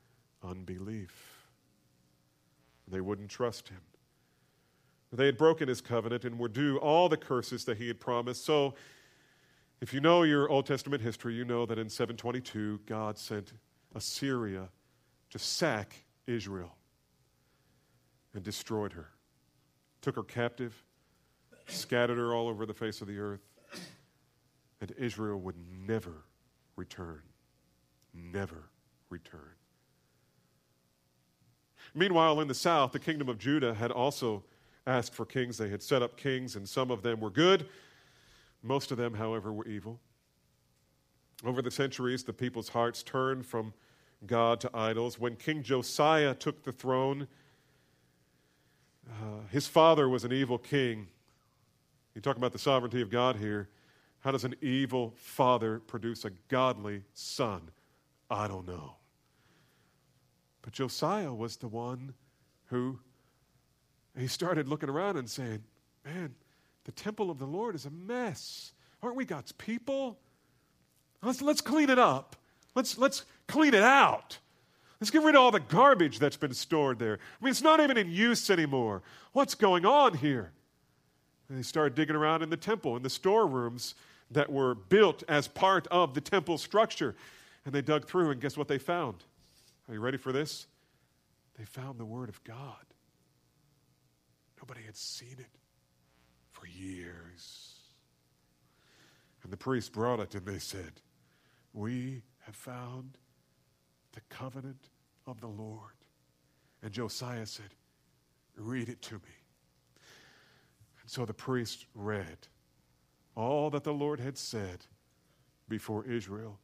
[0.43, 1.46] unbelief.
[2.88, 3.82] They wouldn't trust him.
[5.12, 8.46] They had broken his covenant and were due all the curses that he had promised.
[8.46, 8.76] So,
[9.80, 13.54] if you know your Old Testament history, you know that in 722, God sent
[13.93, 14.70] Assyria
[15.30, 16.76] to sack Israel
[18.34, 19.10] and destroyed her,
[20.02, 20.84] took her captive,
[21.67, 23.48] scattered her all over the face of the earth,
[24.82, 25.56] and Israel would
[25.88, 26.26] never
[26.76, 27.22] return.
[28.17, 28.69] Never
[29.10, 29.41] return.
[31.93, 34.43] Meanwhile, in the south, the kingdom of Judah had also
[34.86, 35.58] asked for kings.
[35.58, 37.67] They had set up kings, and some of them were good.
[38.63, 39.99] Most of them, however, were evil.
[41.45, 43.73] Over the centuries, the people's hearts turned from
[44.25, 45.19] God to idols.
[45.19, 47.27] When King Josiah took the throne,
[49.10, 51.08] uh, his father was an evil king.
[52.15, 53.69] You talk about the sovereignty of God here.
[54.21, 57.69] How does an evil father produce a godly son?
[58.30, 58.96] I don't know.
[60.62, 62.13] But Josiah was the one
[62.66, 63.00] who
[64.18, 65.63] he started looking around and saying,
[66.06, 66.34] Man,
[66.86, 68.72] the temple of the Lord is a mess.
[69.04, 70.18] Aren't we God's people?
[71.22, 72.36] Let's, let's clean it up.
[72.76, 74.38] Let's, let's clean it out.
[75.00, 77.20] Let's get rid of all the garbage that's been stored there.
[77.40, 79.04] I mean, it's not even in use anymore.
[79.34, 80.52] What's going on here?
[81.50, 83.96] And they started digging around in the temple, in the storerooms
[84.32, 87.16] that were built as part of the temple structure.
[87.67, 89.25] And they dug through, and guess what they found?
[89.89, 90.67] Are you ready for this?
[91.60, 92.86] They found the Word of God.
[94.58, 95.60] Nobody had seen it
[96.53, 97.73] for years.
[99.43, 101.01] And the priest brought it and they said,
[101.73, 103.17] We have found
[104.13, 104.88] the covenant
[105.25, 105.91] of the Lord.
[106.82, 107.75] And Josiah said,
[108.56, 109.36] Read it to me.
[111.01, 112.47] And so the priest read
[113.36, 114.86] all that the Lord had said
[115.67, 116.60] before Israel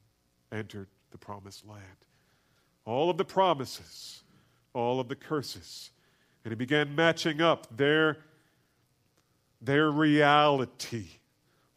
[0.54, 1.82] entered the promised land.
[2.86, 4.24] All of the promises,
[4.74, 5.92] all of the curses,
[6.44, 8.18] and he began matching up their,
[9.62, 11.06] their reality,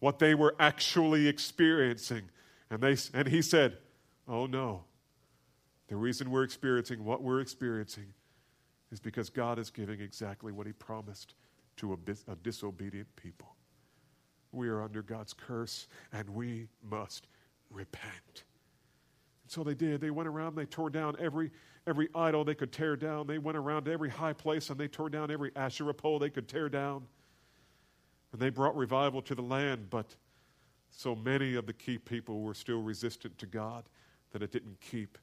[0.01, 2.23] what they were actually experiencing.
[2.71, 3.79] And, they, and he said,
[4.29, 4.85] Oh no.
[5.89, 8.13] The reason we're experiencing what we're experiencing
[8.91, 11.35] is because God is giving exactly what he promised
[11.77, 13.55] to a, a disobedient people.
[14.51, 17.29] we are under God's curse and we must
[17.71, 18.45] repent.
[19.47, 20.01] So they did.
[20.01, 21.51] They went around, they tore down every,
[21.87, 23.27] every idol they could tear down.
[23.27, 26.31] They went around to every high place and they tore down every Asherah pole they
[26.31, 27.07] could tear down.
[28.33, 30.17] And they brought revival to the land, but
[30.91, 33.85] so many of the key people were still resistant to God
[34.33, 35.19] that it didn't keep.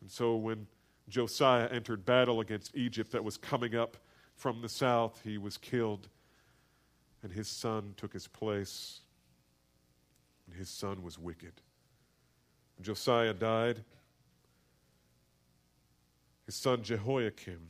[0.00, 0.66] And so when
[1.08, 3.96] Josiah entered battle against Egypt that was coming up
[4.34, 6.08] from the south, he was killed,
[7.22, 9.00] and his son took his place.
[10.46, 11.52] And his son was wicked.
[12.80, 13.84] Josiah died.
[16.46, 17.60] His son Jehoiakim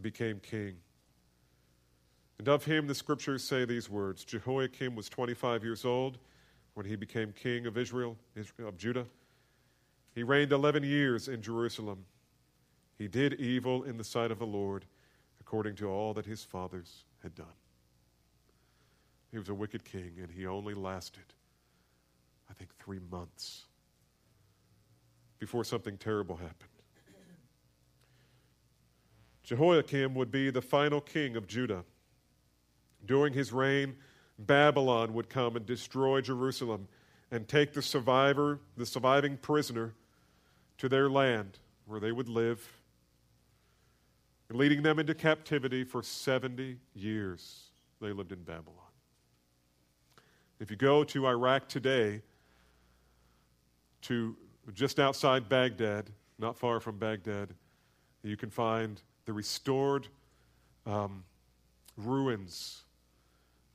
[0.00, 0.76] became king.
[2.38, 6.18] And of him, the scriptures say these words Jehoiakim was 25 years old
[6.74, 8.16] when he became king of Israel,
[8.58, 9.06] of Judah.
[10.14, 12.04] He reigned 11 years in Jerusalem.
[12.98, 14.84] He did evil in the sight of the Lord,
[15.40, 17.46] according to all that his fathers had done.
[19.30, 21.22] He was a wicked king, and he only lasted,
[22.50, 23.66] I think, three months
[25.40, 26.68] before something terrible happened.
[29.42, 31.82] Jehoiakim would be the final king of Judah.
[33.04, 33.96] During his reign,
[34.38, 36.86] Babylon would come and destroy Jerusalem
[37.32, 39.94] and take the survivor, the surviving prisoner,
[40.78, 42.64] to their land where they would live,
[44.50, 47.70] leading them into captivity for 70 years.
[48.00, 48.76] They lived in Babylon.
[50.60, 52.22] If you go to Iraq today,
[54.02, 54.36] to
[54.74, 57.54] just outside Baghdad, not far from Baghdad,
[58.22, 60.06] you can find the restored
[60.86, 61.24] um,
[61.96, 62.82] ruins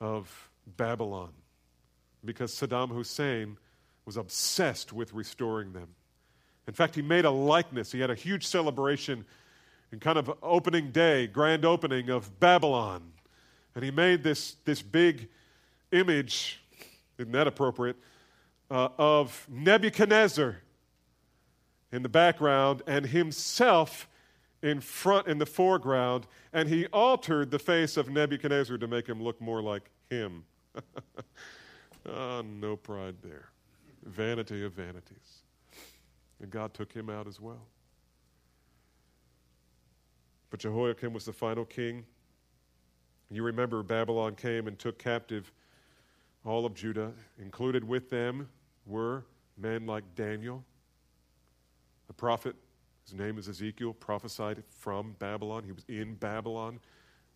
[0.00, 1.32] of Babylon
[2.24, 3.56] because Saddam Hussein
[4.04, 5.88] was obsessed with restoring them.
[6.66, 7.92] In fact, he made a likeness.
[7.92, 9.24] He had a huge celebration
[9.92, 13.12] and kind of opening day, grand opening of Babylon.
[13.74, 15.28] And he made this, this big
[15.92, 16.60] image,
[17.18, 17.96] isn't that appropriate,
[18.70, 20.56] uh, of Nebuchadnezzar
[21.96, 24.06] in the background and himself
[24.62, 29.22] in front in the foreground and he altered the face of Nebuchadnezzar to make him
[29.22, 30.44] look more like him.
[32.06, 33.48] oh, no pride there.
[34.04, 35.42] Vanity of vanities.
[36.38, 37.66] And God took him out as well.
[40.50, 42.04] But Jehoiakim was the final king.
[43.30, 45.50] You remember Babylon came and took captive
[46.44, 47.12] all of Judah.
[47.38, 48.50] Included with them
[48.84, 49.24] were
[49.56, 50.62] men like Daniel,
[52.16, 52.56] prophet.
[53.04, 55.64] His name is Ezekiel, prophesied from Babylon.
[55.64, 56.80] He was in Babylon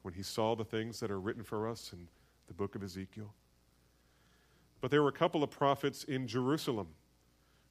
[0.02, 2.08] when he saw the things that are written for us in
[2.48, 3.32] the book of Ezekiel.
[4.80, 6.88] But there were a couple of prophets in Jerusalem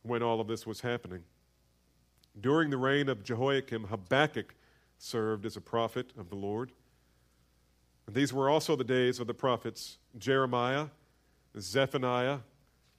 [0.04, 1.24] when all of this was happening.
[2.39, 4.56] During the reign of Jehoiakim, Habakkuk
[4.98, 6.72] served as a prophet of the Lord.
[8.06, 10.88] And these were also the days of the prophets Jeremiah,
[11.60, 12.39] Zephaniah,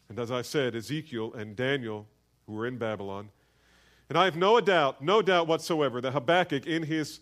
[0.08, 2.06] and as I said, Ezekiel and Daniel,
[2.46, 3.30] who were in Babylon.
[4.10, 7.20] And I have no doubt, no doubt whatsoever, that Habakkuk, in his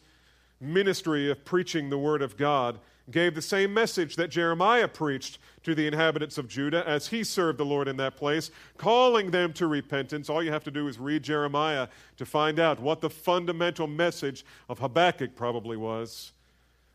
[0.58, 5.74] ministry of preaching the word of God, gave the same message that Jeremiah preached to
[5.74, 9.66] the inhabitants of Judah as he served the Lord in that place, calling them to
[9.66, 10.30] repentance.
[10.30, 14.46] All you have to do is read Jeremiah to find out what the fundamental message
[14.70, 16.32] of Habakkuk probably was.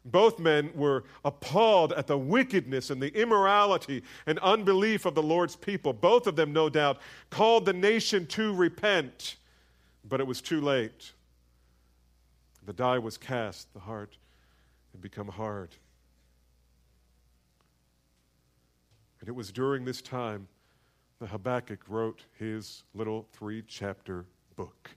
[0.06, 5.56] Both men were appalled at the wickedness and the immorality and unbelief of the Lord's
[5.56, 5.94] people.
[5.94, 9.36] Both of them, no doubt, called the nation to repent,
[10.04, 11.14] but it was too late.
[12.66, 14.18] The die was cast, the heart
[14.92, 15.76] had become hard.
[19.20, 20.48] And it was during this time
[21.20, 24.90] that Habakkuk wrote his little three chapter book.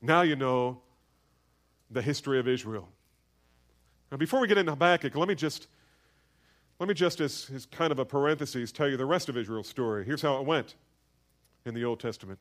[0.00, 0.80] Now you know
[1.90, 2.88] the history of Israel.
[4.10, 5.68] Now, before we get into Habakkuk, let me just,
[6.78, 9.68] let me just as, as kind of a parenthesis, tell you the rest of Israel's
[9.68, 10.04] story.
[10.04, 10.74] Here's how it went
[11.64, 12.38] in the Old Testament.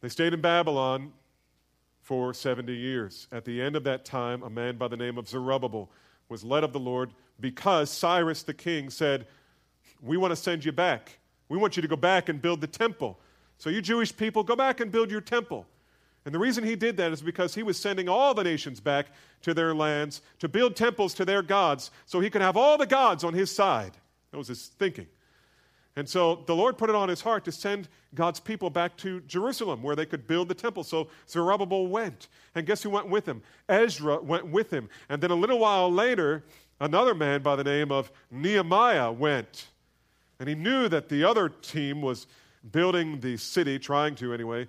[0.00, 1.12] They stayed in Babylon
[2.02, 3.28] for 70 years.
[3.32, 5.90] At the end of that time, a man by the name of Zerubbabel
[6.28, 7.10] was led of the Lord
[7.40, 9.26] because Cyrus the king said,
[10.00, 11.18] We want to send you back.
[11.48, 13.18] We want you to go back and build the temple.
[13.58, 15.66] So, you Jewish people, go back and build your temple.
[16.24, 19.06] And the reason he did that is because he was sending all the nations back
[19.42, 22.86] to their lands to build temples to their gods so he could have all the
[22.86, 23.92] gods on his side.
[24.30, 25.06] That was his thinking.
[25.96, 29.20] And so the Lord put it on his heart to send God's people back to
[29.22, 30.84] Jerusalem where they could build the temple.
[30.84, 32.28] So Zerubbabel went.
[32.54, 33.42] And guess who went with him?
[33.68, 34.88] Ezra went with him.
[35.08, 36.44] And then a little while later,
[36.80, 39.68] another man by the name of Nehemiah went.
[40.38, 42.26] And he knew that the other team was
[42.72, 44.68] building the city, trying to anyway,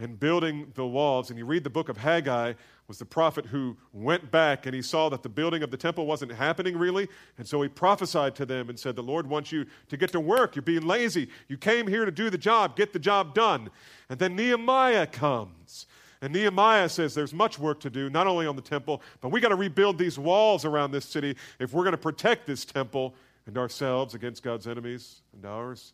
[0.00, 1.30] and building the walls.
[1.30, 2.54] And you read the book of Haggai,
[2.88, 6.06] was the prophet who went back and he saw that the building of the temple
[6.06, 7.06] wasn't happening really.
[7.38, 10.18] And so he prophesied to them and said, The Lord wants you to get to
[10.18, 10.56] work.
[10.56, 11.28] You're being lazy.
[11.46, 13.70] You came here to do the job, get the job done.
[14.08, 15.86] And then Nehemiah comes.
[16.22, 19.40] And Nehemiah says there's much work to do, not only on the temple, but we
[19.40, 23.14] got to rebuild these walls around this city if we're going to protect this temple
[23.46, 25.92] and ourselves against God's enemies and ours.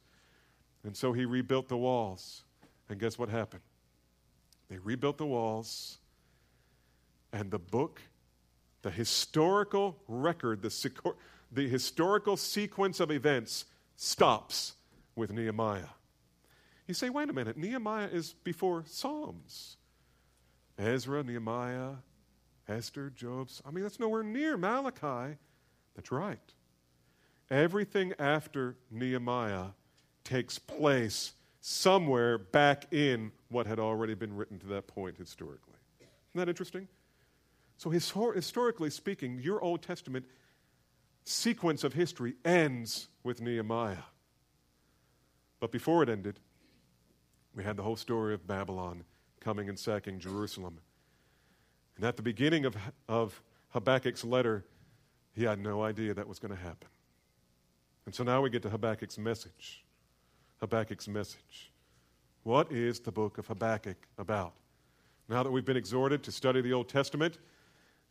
[0.83, 2.43] And so he rebuilt the walls.
[2.89, 3.63] And guess what happened?
[4.69, 5.99] They rebuilt the walls
[7.33, 8.01] and the book,
[8.83, 10.93] the historical record, the,
[11.53, 14.75] the historical sequence of events stops
[15.15, 15.89] with Nehemiah.
[16.87, 19.77] You say, wait a minute, Nehemiah is before Psalms.
[20.79, 21.95] Ezra, Nehemiah,
[22.69, 23.63] Esther, Job's.
[23.67, 25.37] I mean, that's nowhere near Malachi.
[25.95, 26.39] That's right.
[27.51, 29.69] Everything after Nehemiah
[30.25, 31.33] takes place
[31.69, 35.75] somewhere back in what had already been written to that point historically.
[36.01, 36.87] Isn't that interesting?
[37.77, 40.27] So, historically speaking, your Old Testament
[41.25, 44.05] sequence of history ends with Nehemiah.
[45.59, 46.39] But before it ended,
[47.53, 49.03] we had the whole story of Babylon
[49.41, 50.79] coming and sacking Jerusalem.
[51.97, 52.77] And at the beginning of,
[53.09, 54.65] of Habakkuk's letter,
[55.33, 56.89] he had no idea that was going to happen.
[58.05, 59.86] And so now we get to Habakkuk's message.
[60.61, 61.71] Habakkuk's message.
[62.43, 64.55] What is the book of Habakkuk about?
[65.29, 67.39] Now that we've been exhorted to study the Old Testament,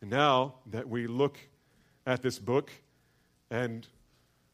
[0.00, 1.38] and now that we look
[2.06, 2.70] at this book
[3.50, 3.86] and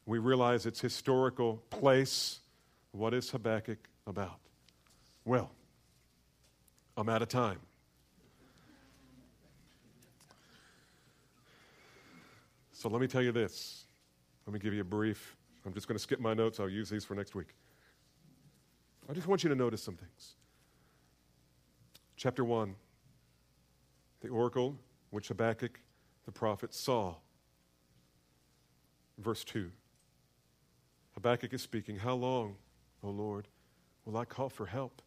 [0.05, 2.39] we realize its historical place,
[2.91, 4.39] what is Habakkuk about?
[5.25, 5.51] Well,
[6.95, 7.59] I'm out of time.
[12.71, 13.85] So let me tell you this.
[14.45, 15.37] Let me give you a brief.
[15.65, 16.59] I'm just going to skip my notes.
[16.59, 17.55] I'll use these for next week.
[19.09, 20.35] I just want you to notice some things.
[22.15, 22.75] Chapter 1
[24.21, 24.77] The oracle
[25.09, 25.79] which Habakkuk
[26.25, 27.15] the prophet saw.
[29.17, 29.71] Verse 2
[31.13, 32.55] Habakkuk is speaking, How long,
[33.03, 33.47] O Lord,
[34.05, 35.01] will I call for help,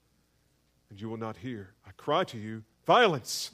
[0.91, 1.75] and you will not hear?
[1.87, 3.51] I cry to you, Violence,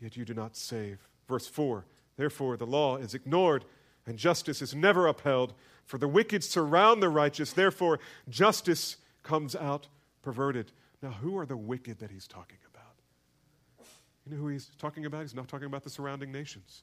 [0.00, 1.08] yet you do not save.
[1.28, 1.86] Verse 4
[2.16, 3.64] Therefore, the law is ignored,
[4.06, 5.54] and justice is never upheld.
[5.86, 8.96] For the wicked surround the righteous, therefore, justice
[9.30, 9.86] comes out
[10.22, 10.72] perverted.
[11.02, 13.86] Now, who are the wicked that he's talking about?
[14.26, 15.22] You know who he's talking about?
[15.22, 16.82] He's not talking about the surrounding nations,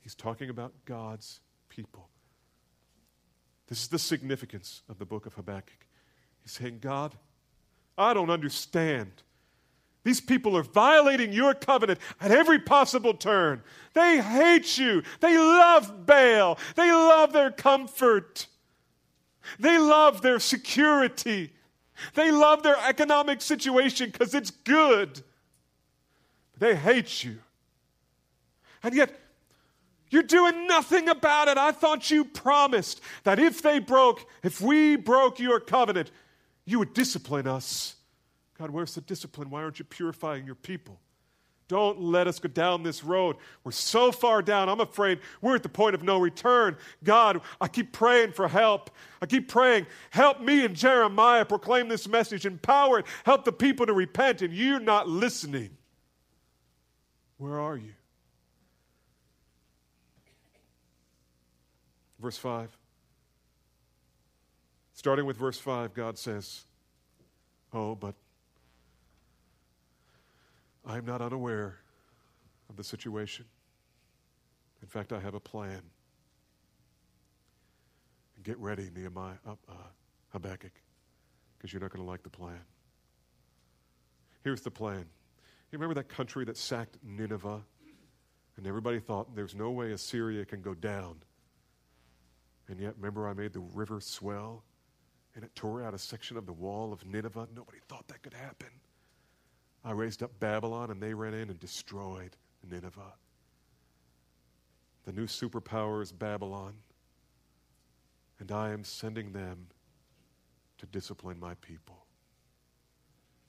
[0.00, 2.08] he's talking about God's people.
[3.66, 5.86] This is the significance of the book of Habakkuk.
[6.40, 7.14] He's saying, God,
[7.98, 9.22] I don't understand.
[10.04, 13.62] These people are violating your covenant at every possible turn.
[13.92, 15.02] They hate you.
[15.20, 16.58] They love Baal.
[16.76, 18.46] They love their comfort.
[19.58, 21.52] They love their security.
[22.14, 25.22] They love their economic situation because it's good.
[26.58, 27.38] They hate you.
[28.82, 29.18] And yet,
[30.10, 31.58] you're doing nothing about it.
[31.58, 36.10] I thought you promised that if they broke, if we broke your covenant,
[36.64, 37.96] you would discipline us.
[38.58, 39.50] God, where's the discipline?
[39.50, 40.98] Why aren't you purifying your people?
[41.68, 43.36] Don't let us go down this road.
[43.62, 46.78] We're so far down, I'm afraid we're at the point of no return.
[47.04, 48.90] God, I keep praying for help.
[49.20, 53.84] I keep praying, help me and Jeremiah proclaim this message, empower it, help the people
[53.84, 55.76] to repent, and you're not listening.
[57.36, 57.92] Where are you?
[62.18, 62.76] Verse 5.
[64.94, 66.64] Starting with verse 5, God says,
[67.72, 68.14] Oh, but
[70.88, 71.76] I am not unaware
[72.70, 73.44] of the situation.
[74.80, 75.82] In fact, I have a plan.
[78.42, 79.74] Get ready, Nehemiah, uh, uh,
[80.30, 80.72] Habakkuk,
[81.56, 82.60] because you're not going to like the plan.
[84.42, 85.04] Here's the plan
[85.70, 87.60] you remember that country that sacked Nineveh?
[88.56, 91.16] And everybody thought there's no way Assyria can go down.
[92.68, 94.64] And yet, remember, I made the river swell
[95.34, 97.48] and it tore out a section of the wall of Nineveh?
[97.54, 98.68] Nobody thought that could happen.
[99.84, 102.36] I raised up Babylon and they ran in and destroyed
[102.68, 103.14] Nineveh.
[105.04, 106.74] The new superpower is Babylon.
[108.40, 109.66] And I am sending them
[110.78, 112.04] to discipline my people.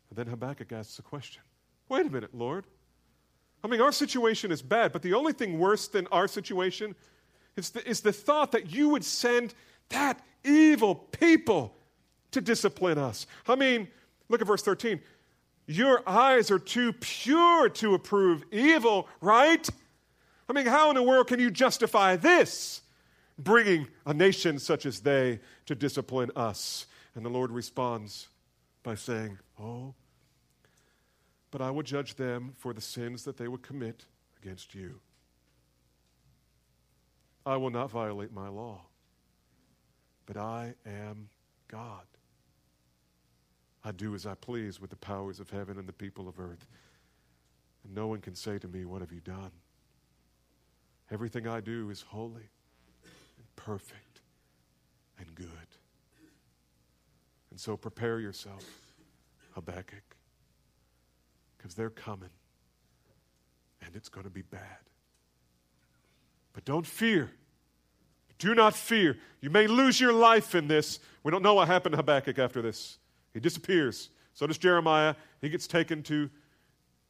[0.10, 1.44] And then Habakkuk asks a question
[1.90, 2.66] Wait a minute, Lord.
[3.64, 6.96] I mean, our situation is bad, but the only thing worse than our situation
[7.58, 9.54] is the, is the thought that you would send
[9.90, 11.76] that evil people
[12.32, 13.28] to discipline us.
[13.48, 13.90] I mean,
[14.30, 15.02] look at verse 13.
[15.70, 19.70] Your eyes are too pure to approve evil, right?
[20.50, 22.82] I mean, how in the world can you justify this?
[23.38, 26.88] Bringing a nation such as they to discipline us.
[27.14, 28.30] And the Lord responds
[28.82, 29.94] by saying, Oh,
[31.52, 34.06] but I will judge them for the sins that they would commit
[34.42, 35.00] against you.
[37.46, 38.82] I will not violate my law,
[40.26, 41.30] but I am
[41.68, 42.09] God.
[43.90, 46.68] I do as I please with the powers of heaven and the people of earth.
[47.84, 49.50] And no one can say to me, What have you done?
[51.10, 52.50] Everything I do is holy
[53.04, 54.22] and perfect
[55.18, 55.48] and good.
[57.50, 58.64] And so prepare yourself,
[59.56, 60.16] Habakkuk,
[61.58, 62.30] because they're coming
[63.84, 64.62] and it's going to be bad.
[66.54, 67.32] But don't fear.
[68.38, 69.18] Do not fear.
[69.42, 71.00] You may lose your life in this.
[71.24, 73.00] We don't know what happened to Habakkuk after this.
[73.40, 74.10] He disappears.
[74.34, 75.16] So does Jeremiah.
[75.40, 76.30] He gets taken to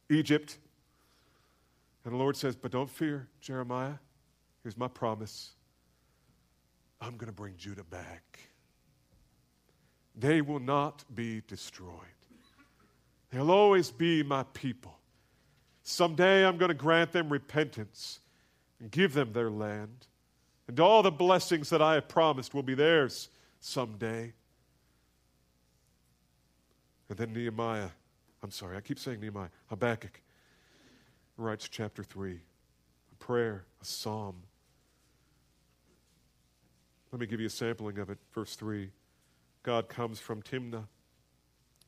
[0.08, 0.58] Egypt.
[2.04, 3.94] And the Lord says, But don't fear, Jeremiah.
[4.62, 5.50] Here's my promise
[7.00, 8.38] I'm going to bring Judah back.
[10.14, 11.90] They will not be destroyed.
[13.32, 15.00] They'll always be my people.
[15.82, 18.20] Someday I'm going to grant them repentance
[18.78, 20.06] and give them their land.
[20.68, 24.32] And all the blessings that I have promised will be theirs someday.
[27.10, 27.88] And then Nehemiah,
[28.40, 30.22] I'm sorry, I keep saying Nehemiah, Habakkuk
[31.36, 32.38] writes chapter 3,
[33.12, 34.36] a prayer, a psalm.
[37.10, 38.18] Let me give you a sampling of it.
[38.32, 38.90] Verse 3
[39.64, 40.84] God comes from Teman,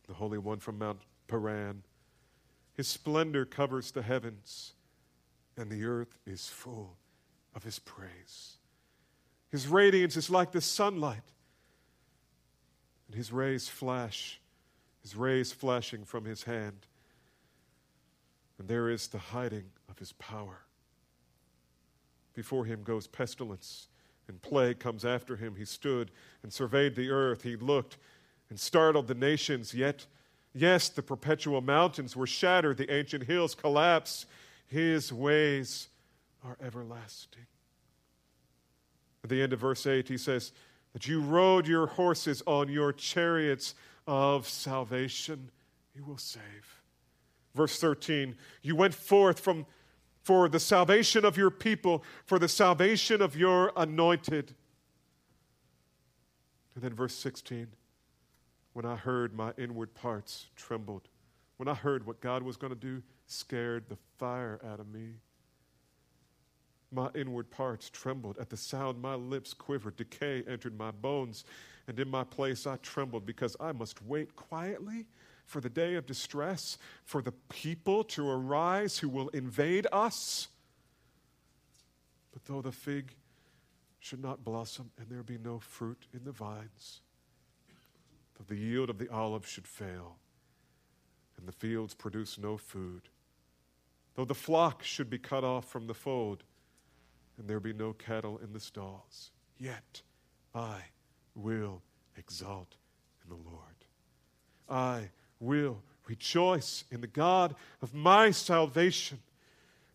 [0.09, 1.85] the Holy One from Mount Paran.
[2.75, 4.73] His splendor covers the heavens,
[5.57, 6.97] and the earth is full
[7.55, 8.57] of his praise.
[9.51, 11.33] His radiance is like the sunlight,
[13.07, 14.41] and his rays flash
[15.03, 16.87] his rays flashing from his hand.
[18.59, 20.61] And there is the hiding of his power.
[22.35, 23.89] Before him goes pestilence,
[24.29, 25.57] and plague comes after him.
[25.57, 26.11] He stood
[26.43, 27.43] and surveyed the earth.
[27.43, 27.99] He looked
[28.51, 29.75] and startled the nations.
[29.75, 30.07] Yet,
[30.55, 34.27] yes, the perpetual mountains were shattered, the ancient hills collapsed.
[34.67, 35.89] His ways
[36.45, 37.47] are everlasting.
[39.25, 40.53] At the end of verse 8, he says,
[40.93, 43.75] That you rode your horses on your chariots
[44.07, 45.51] of salvation,
[45.95, 46.81] he will save.
[47.55, 49.67] Verse 13, you went forth from
[50.23, 54.55] for the salvation of your people, for the salvation of your anointed.
[56.75, 57.67] And then verse 16,
[58.73, 61.09] when I heard my inward parts trembled.
[61.57, 65.15] When I heard what God was going to do, scared the fire out of me.
[66.91, 68.39] My inward parts trembled.
[68.39, 69.97] At the sound, my lips quivered.
[69.97, 71.45] Decay entered my bones
[71.87, 75.07] and in my place I trembled because I must wait quietly
[75.45, 80.49] for the day of distress, for the people to arise who will invade us.
[82.33, 83.15] But though the fig
[83.99, 87.03] should not blossom and there be no fruit in the vines,
[88.37, 90.17] though the yield of the olive should fail
[91.37, 93.03] and the fields produce no food,
[94.15, 96.45] though the flock should be cut off from the fold
[97.39, 100.03] and there be no cattle in the stalls, yet
[100.55, 100.83] I
[101.35, 101.83] will
[102.17, 102.77] exalt
[103.25, 103.59] in the Lord.
[104.69, 105.11] I
[105.41, 109.19] will rejoice in the God of my salvation.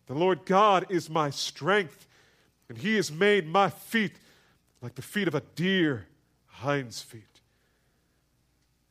[0.06, 2.06] The Lord God is my strength,
[2.68, 4.12] and He has made my feet
[4.80, 6.06] like the feet of a deer,
[6.48, 7.22] hind's feet,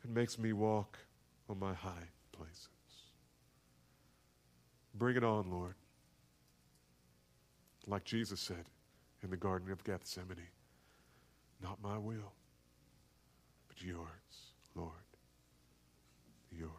[0.03, 0.97] and makes me walk
[1.49, 2.67] on my high places.
[4.93, 5.75] Bring it on, Lord.
[7.85, 8.65] Like Jesus said
[9.23, 10.37] in the Garden of Gethsemane,
[11.61, 12.33] not my will,
[13.81, 14.07] yours,
[14.75, 14.91] Lord.
[16.51, 16.71] Yours.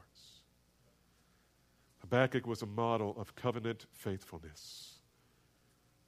[2.01, 4.95] Habakkuk was a model of covenant faithfulness.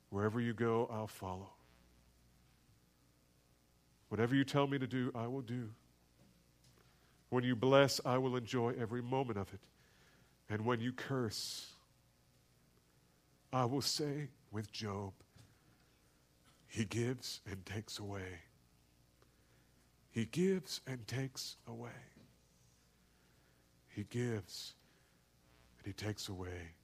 [0.08, 1.50] Wherever you go, I'll follow.
[4.08, 5.68] Whatever you tell me to do, I will do.
[7.28, 9.60] When you bless, I will enjoy every moment of it.
[10.48, 11.70] And when you curse,
[13.52, 15.12] I will say with Job,
[16.66, 18.40] He gives and takes away.
[20.10, 21.90] He gives and takes away.
[23.88, 24.74] He gives
[25.78, 26.74] and he takes away.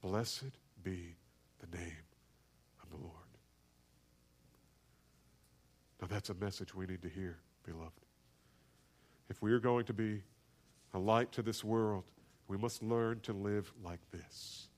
[0.00, 1.16] Blessed be
[1.60, 2.06] the name
[2.82, 3.12] of the Lord.
[6.00, 7.92] Now, that's a message we need to hear, beloved.
[9.28, 10.22] If we are going to be
[10.94, 12.04] a light to this world,
[12.48, 14.68] we must learn to live like this.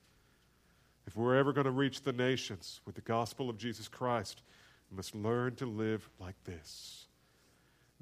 [1.05, 4.41] If we're ever going to reach the nations with the gospel of Jesus Christ,
[4.89, 7.08] we must learn to live like this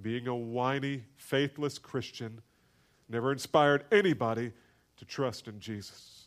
[0.02, 2.42] being a whiny, faithless Christian
[3.10, 4.52] never inspired anybody
[4.98, 6.26] to trust in Jesus.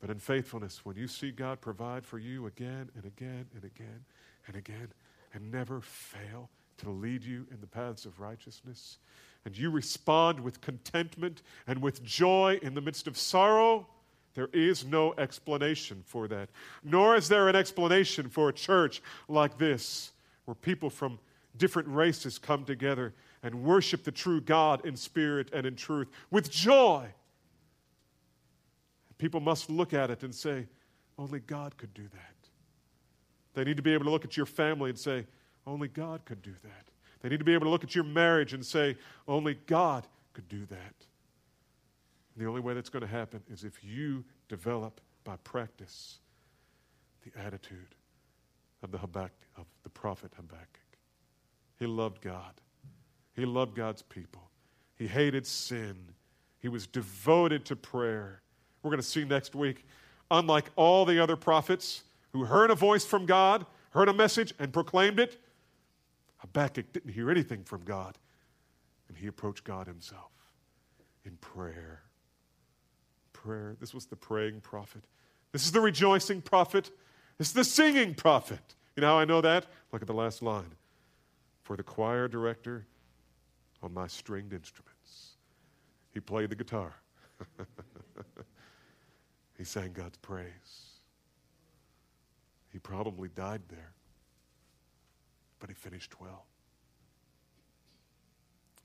[0.00, 4.04] But in faithfulness, when you see God provide for you again and again and again
[4.46, 4.88] and again
[5.32, 8.98] and never fail to lead you in the paths of righteousness,
[9.44, 13.86] and you respond with contentment and with joy in the midst of sorrow,
[14.34, 16.48] there is no explanation for that.
[16.82, 20.12] Nor is there an explanation for a church like this,
[20.44, 21.18] where people from
[21.56, 26.50] different races come together and worship the true God in spirit and in truth with
[26.50, 27.06] joy.
[29.18, 30.66] People must look at it and say,
[31.18, 32.48] only God could do that.
[33.54, 35.26] They need to be able to look at your family and say,
[35.66, 36.88] only God could do that.
[37.20, 38.96] They need to be able to look at your marriage and say,
[39.28, 40.94] only God could do that.
[42.34, 46.18] And the only way that's going to happen is if you develop by practice
[47.24, 47.94] the attitude
[48.82, 50.81] of the, Habakkuk, of the prophet Habakkuk.
[51.78, 52.54] He loved God.
[53.34, 54.50] He loved God's people.
[54.96, 55.96] He hated sin.
[56.60, 58.42] He was devoted to prayer.
[58.82, 59.84] We're going to see next week,
[60.30, 62.02] unlike all the other prophets
[62.32, 65.38] who heard a voice from God, heard a message, and proclaimed it,
[66.38, 68.18] Habakkuk didn't hear anything from God,
[69.08, 70.30] and he approached God himself
[71.24, 72.02] in prayer.
[73.32, 73.76] Prayer.
[73.80, 75.04] This was the praying prophet.
[75.52, 76.90] This is the rejoicing prophet.
[77.38, 78.74] This is the singing prophet.
[78.96, 79.66] You know how I know that?
[79.92, 80.74] Look at the last line.
[81.62, 82.86] For the choir director
[83.82, 85.36] on my stringed instruments.
[86.12, 86.94] He played the guitar.
[89.58, 91.00] he sang God's praise.
[92.72, 93.92] He probably died there
[95.62, 96.44] but he finished well.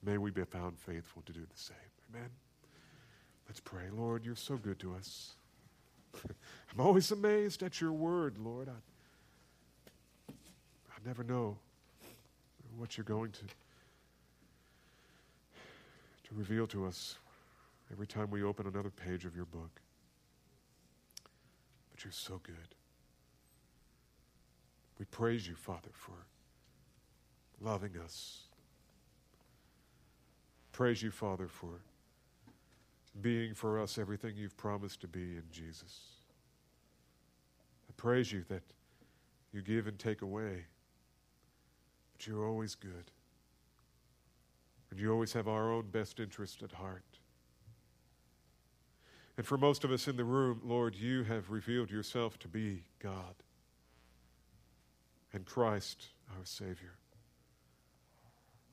[0.03, 1.75] May we be found faithful to do the same.
[2.13, 2.29] Amen.
[3.47, 3.85] Let's pray.
[3.91, 5.31] Lord, you're so good to us.
[6.23, 8.69] I'm always amazed at your word, Lord.
[8.69, 11.57] I, I never know
[12.77, 13.45] what you're going to, to
[16.35, 17.17] reveal to us
[17.91, 19.81] every time we open another page of your book.
[21.91, 22.75] But you're so good.
[24.99, 26.25] We praise you, Father, for
[27.61, 28.41] loving us.
[30.71, 31.81] Praise you, Father, for
[33.21, 35.99] being for us everything you've promised to be in Jesus.
[37.89, 38.63] I praise you that
[39.53, 40.65] you give and take away,
[42.17, 43.11] but you're always good.
[44.89, 47.03] And you always have our own best interest at heart.
[49.37, 52.85] And for most of us in the room, Lord, you have revealed yourself to be
[52.99, 53.35] God
[55.31, 56.95] and Christ, our Savior.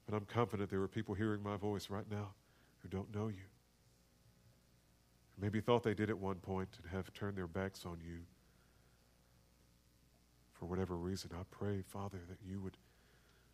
[0.07, 2.31] But I'm confident there are people hearing my voice right now
[2.83, 3.45] who don't know you.
[5.39, 8.21] Maybe thought they did at one point and have turned their backs on you.
[10.53, 12.77] For whatever reason, I pray, Father, that you would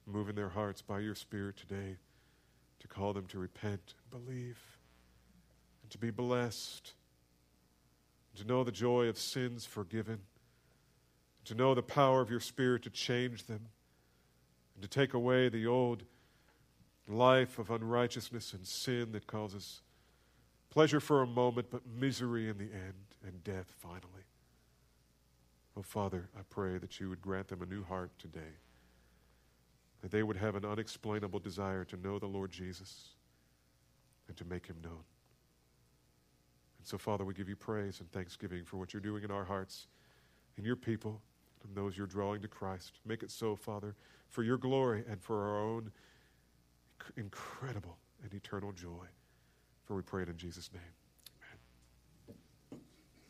[0.07, 1.97] move in their hearts by your Spirit today
[2.81, 4.59] to call them to repent believe
[5.83, 6.95] and to be blessed,
[8.37, 10.21] to know the joy of sins forgiven,
[11.45, 13.67] to know the power of your Spirit to change them,
[14.75, 16.05] and to take away the old
[17.09, 19.83] life of unrighteousness and sin that causes
[20.71, 22.95] pleasure for a moment, but misery in the end
[23.27, 24.25] and death finally.
[25.77, 28.57] Oh, Father, I pray that you would grant them a new heart today,
[30.01, 33.11] that they would have an unexplainable desire to know the Lord Jesus
[34.29, 35.05] and to make him known.
[36.79, 39.45] And so, Father, we give you praise and thanksgiving for what you're doing in our
[39.45, 39.89] hearts,
[40.57, 41.21] in your people,
[41.65, 43.01] and those you're drawing to Christ.
[43.05, 43.95] Make it so, Father,
[44.29, 45.91] for your glory and for our own
[47.17, 49.07] incredible and eternal joy.
[49.85, 51.00] For we pray it in Jesus' name.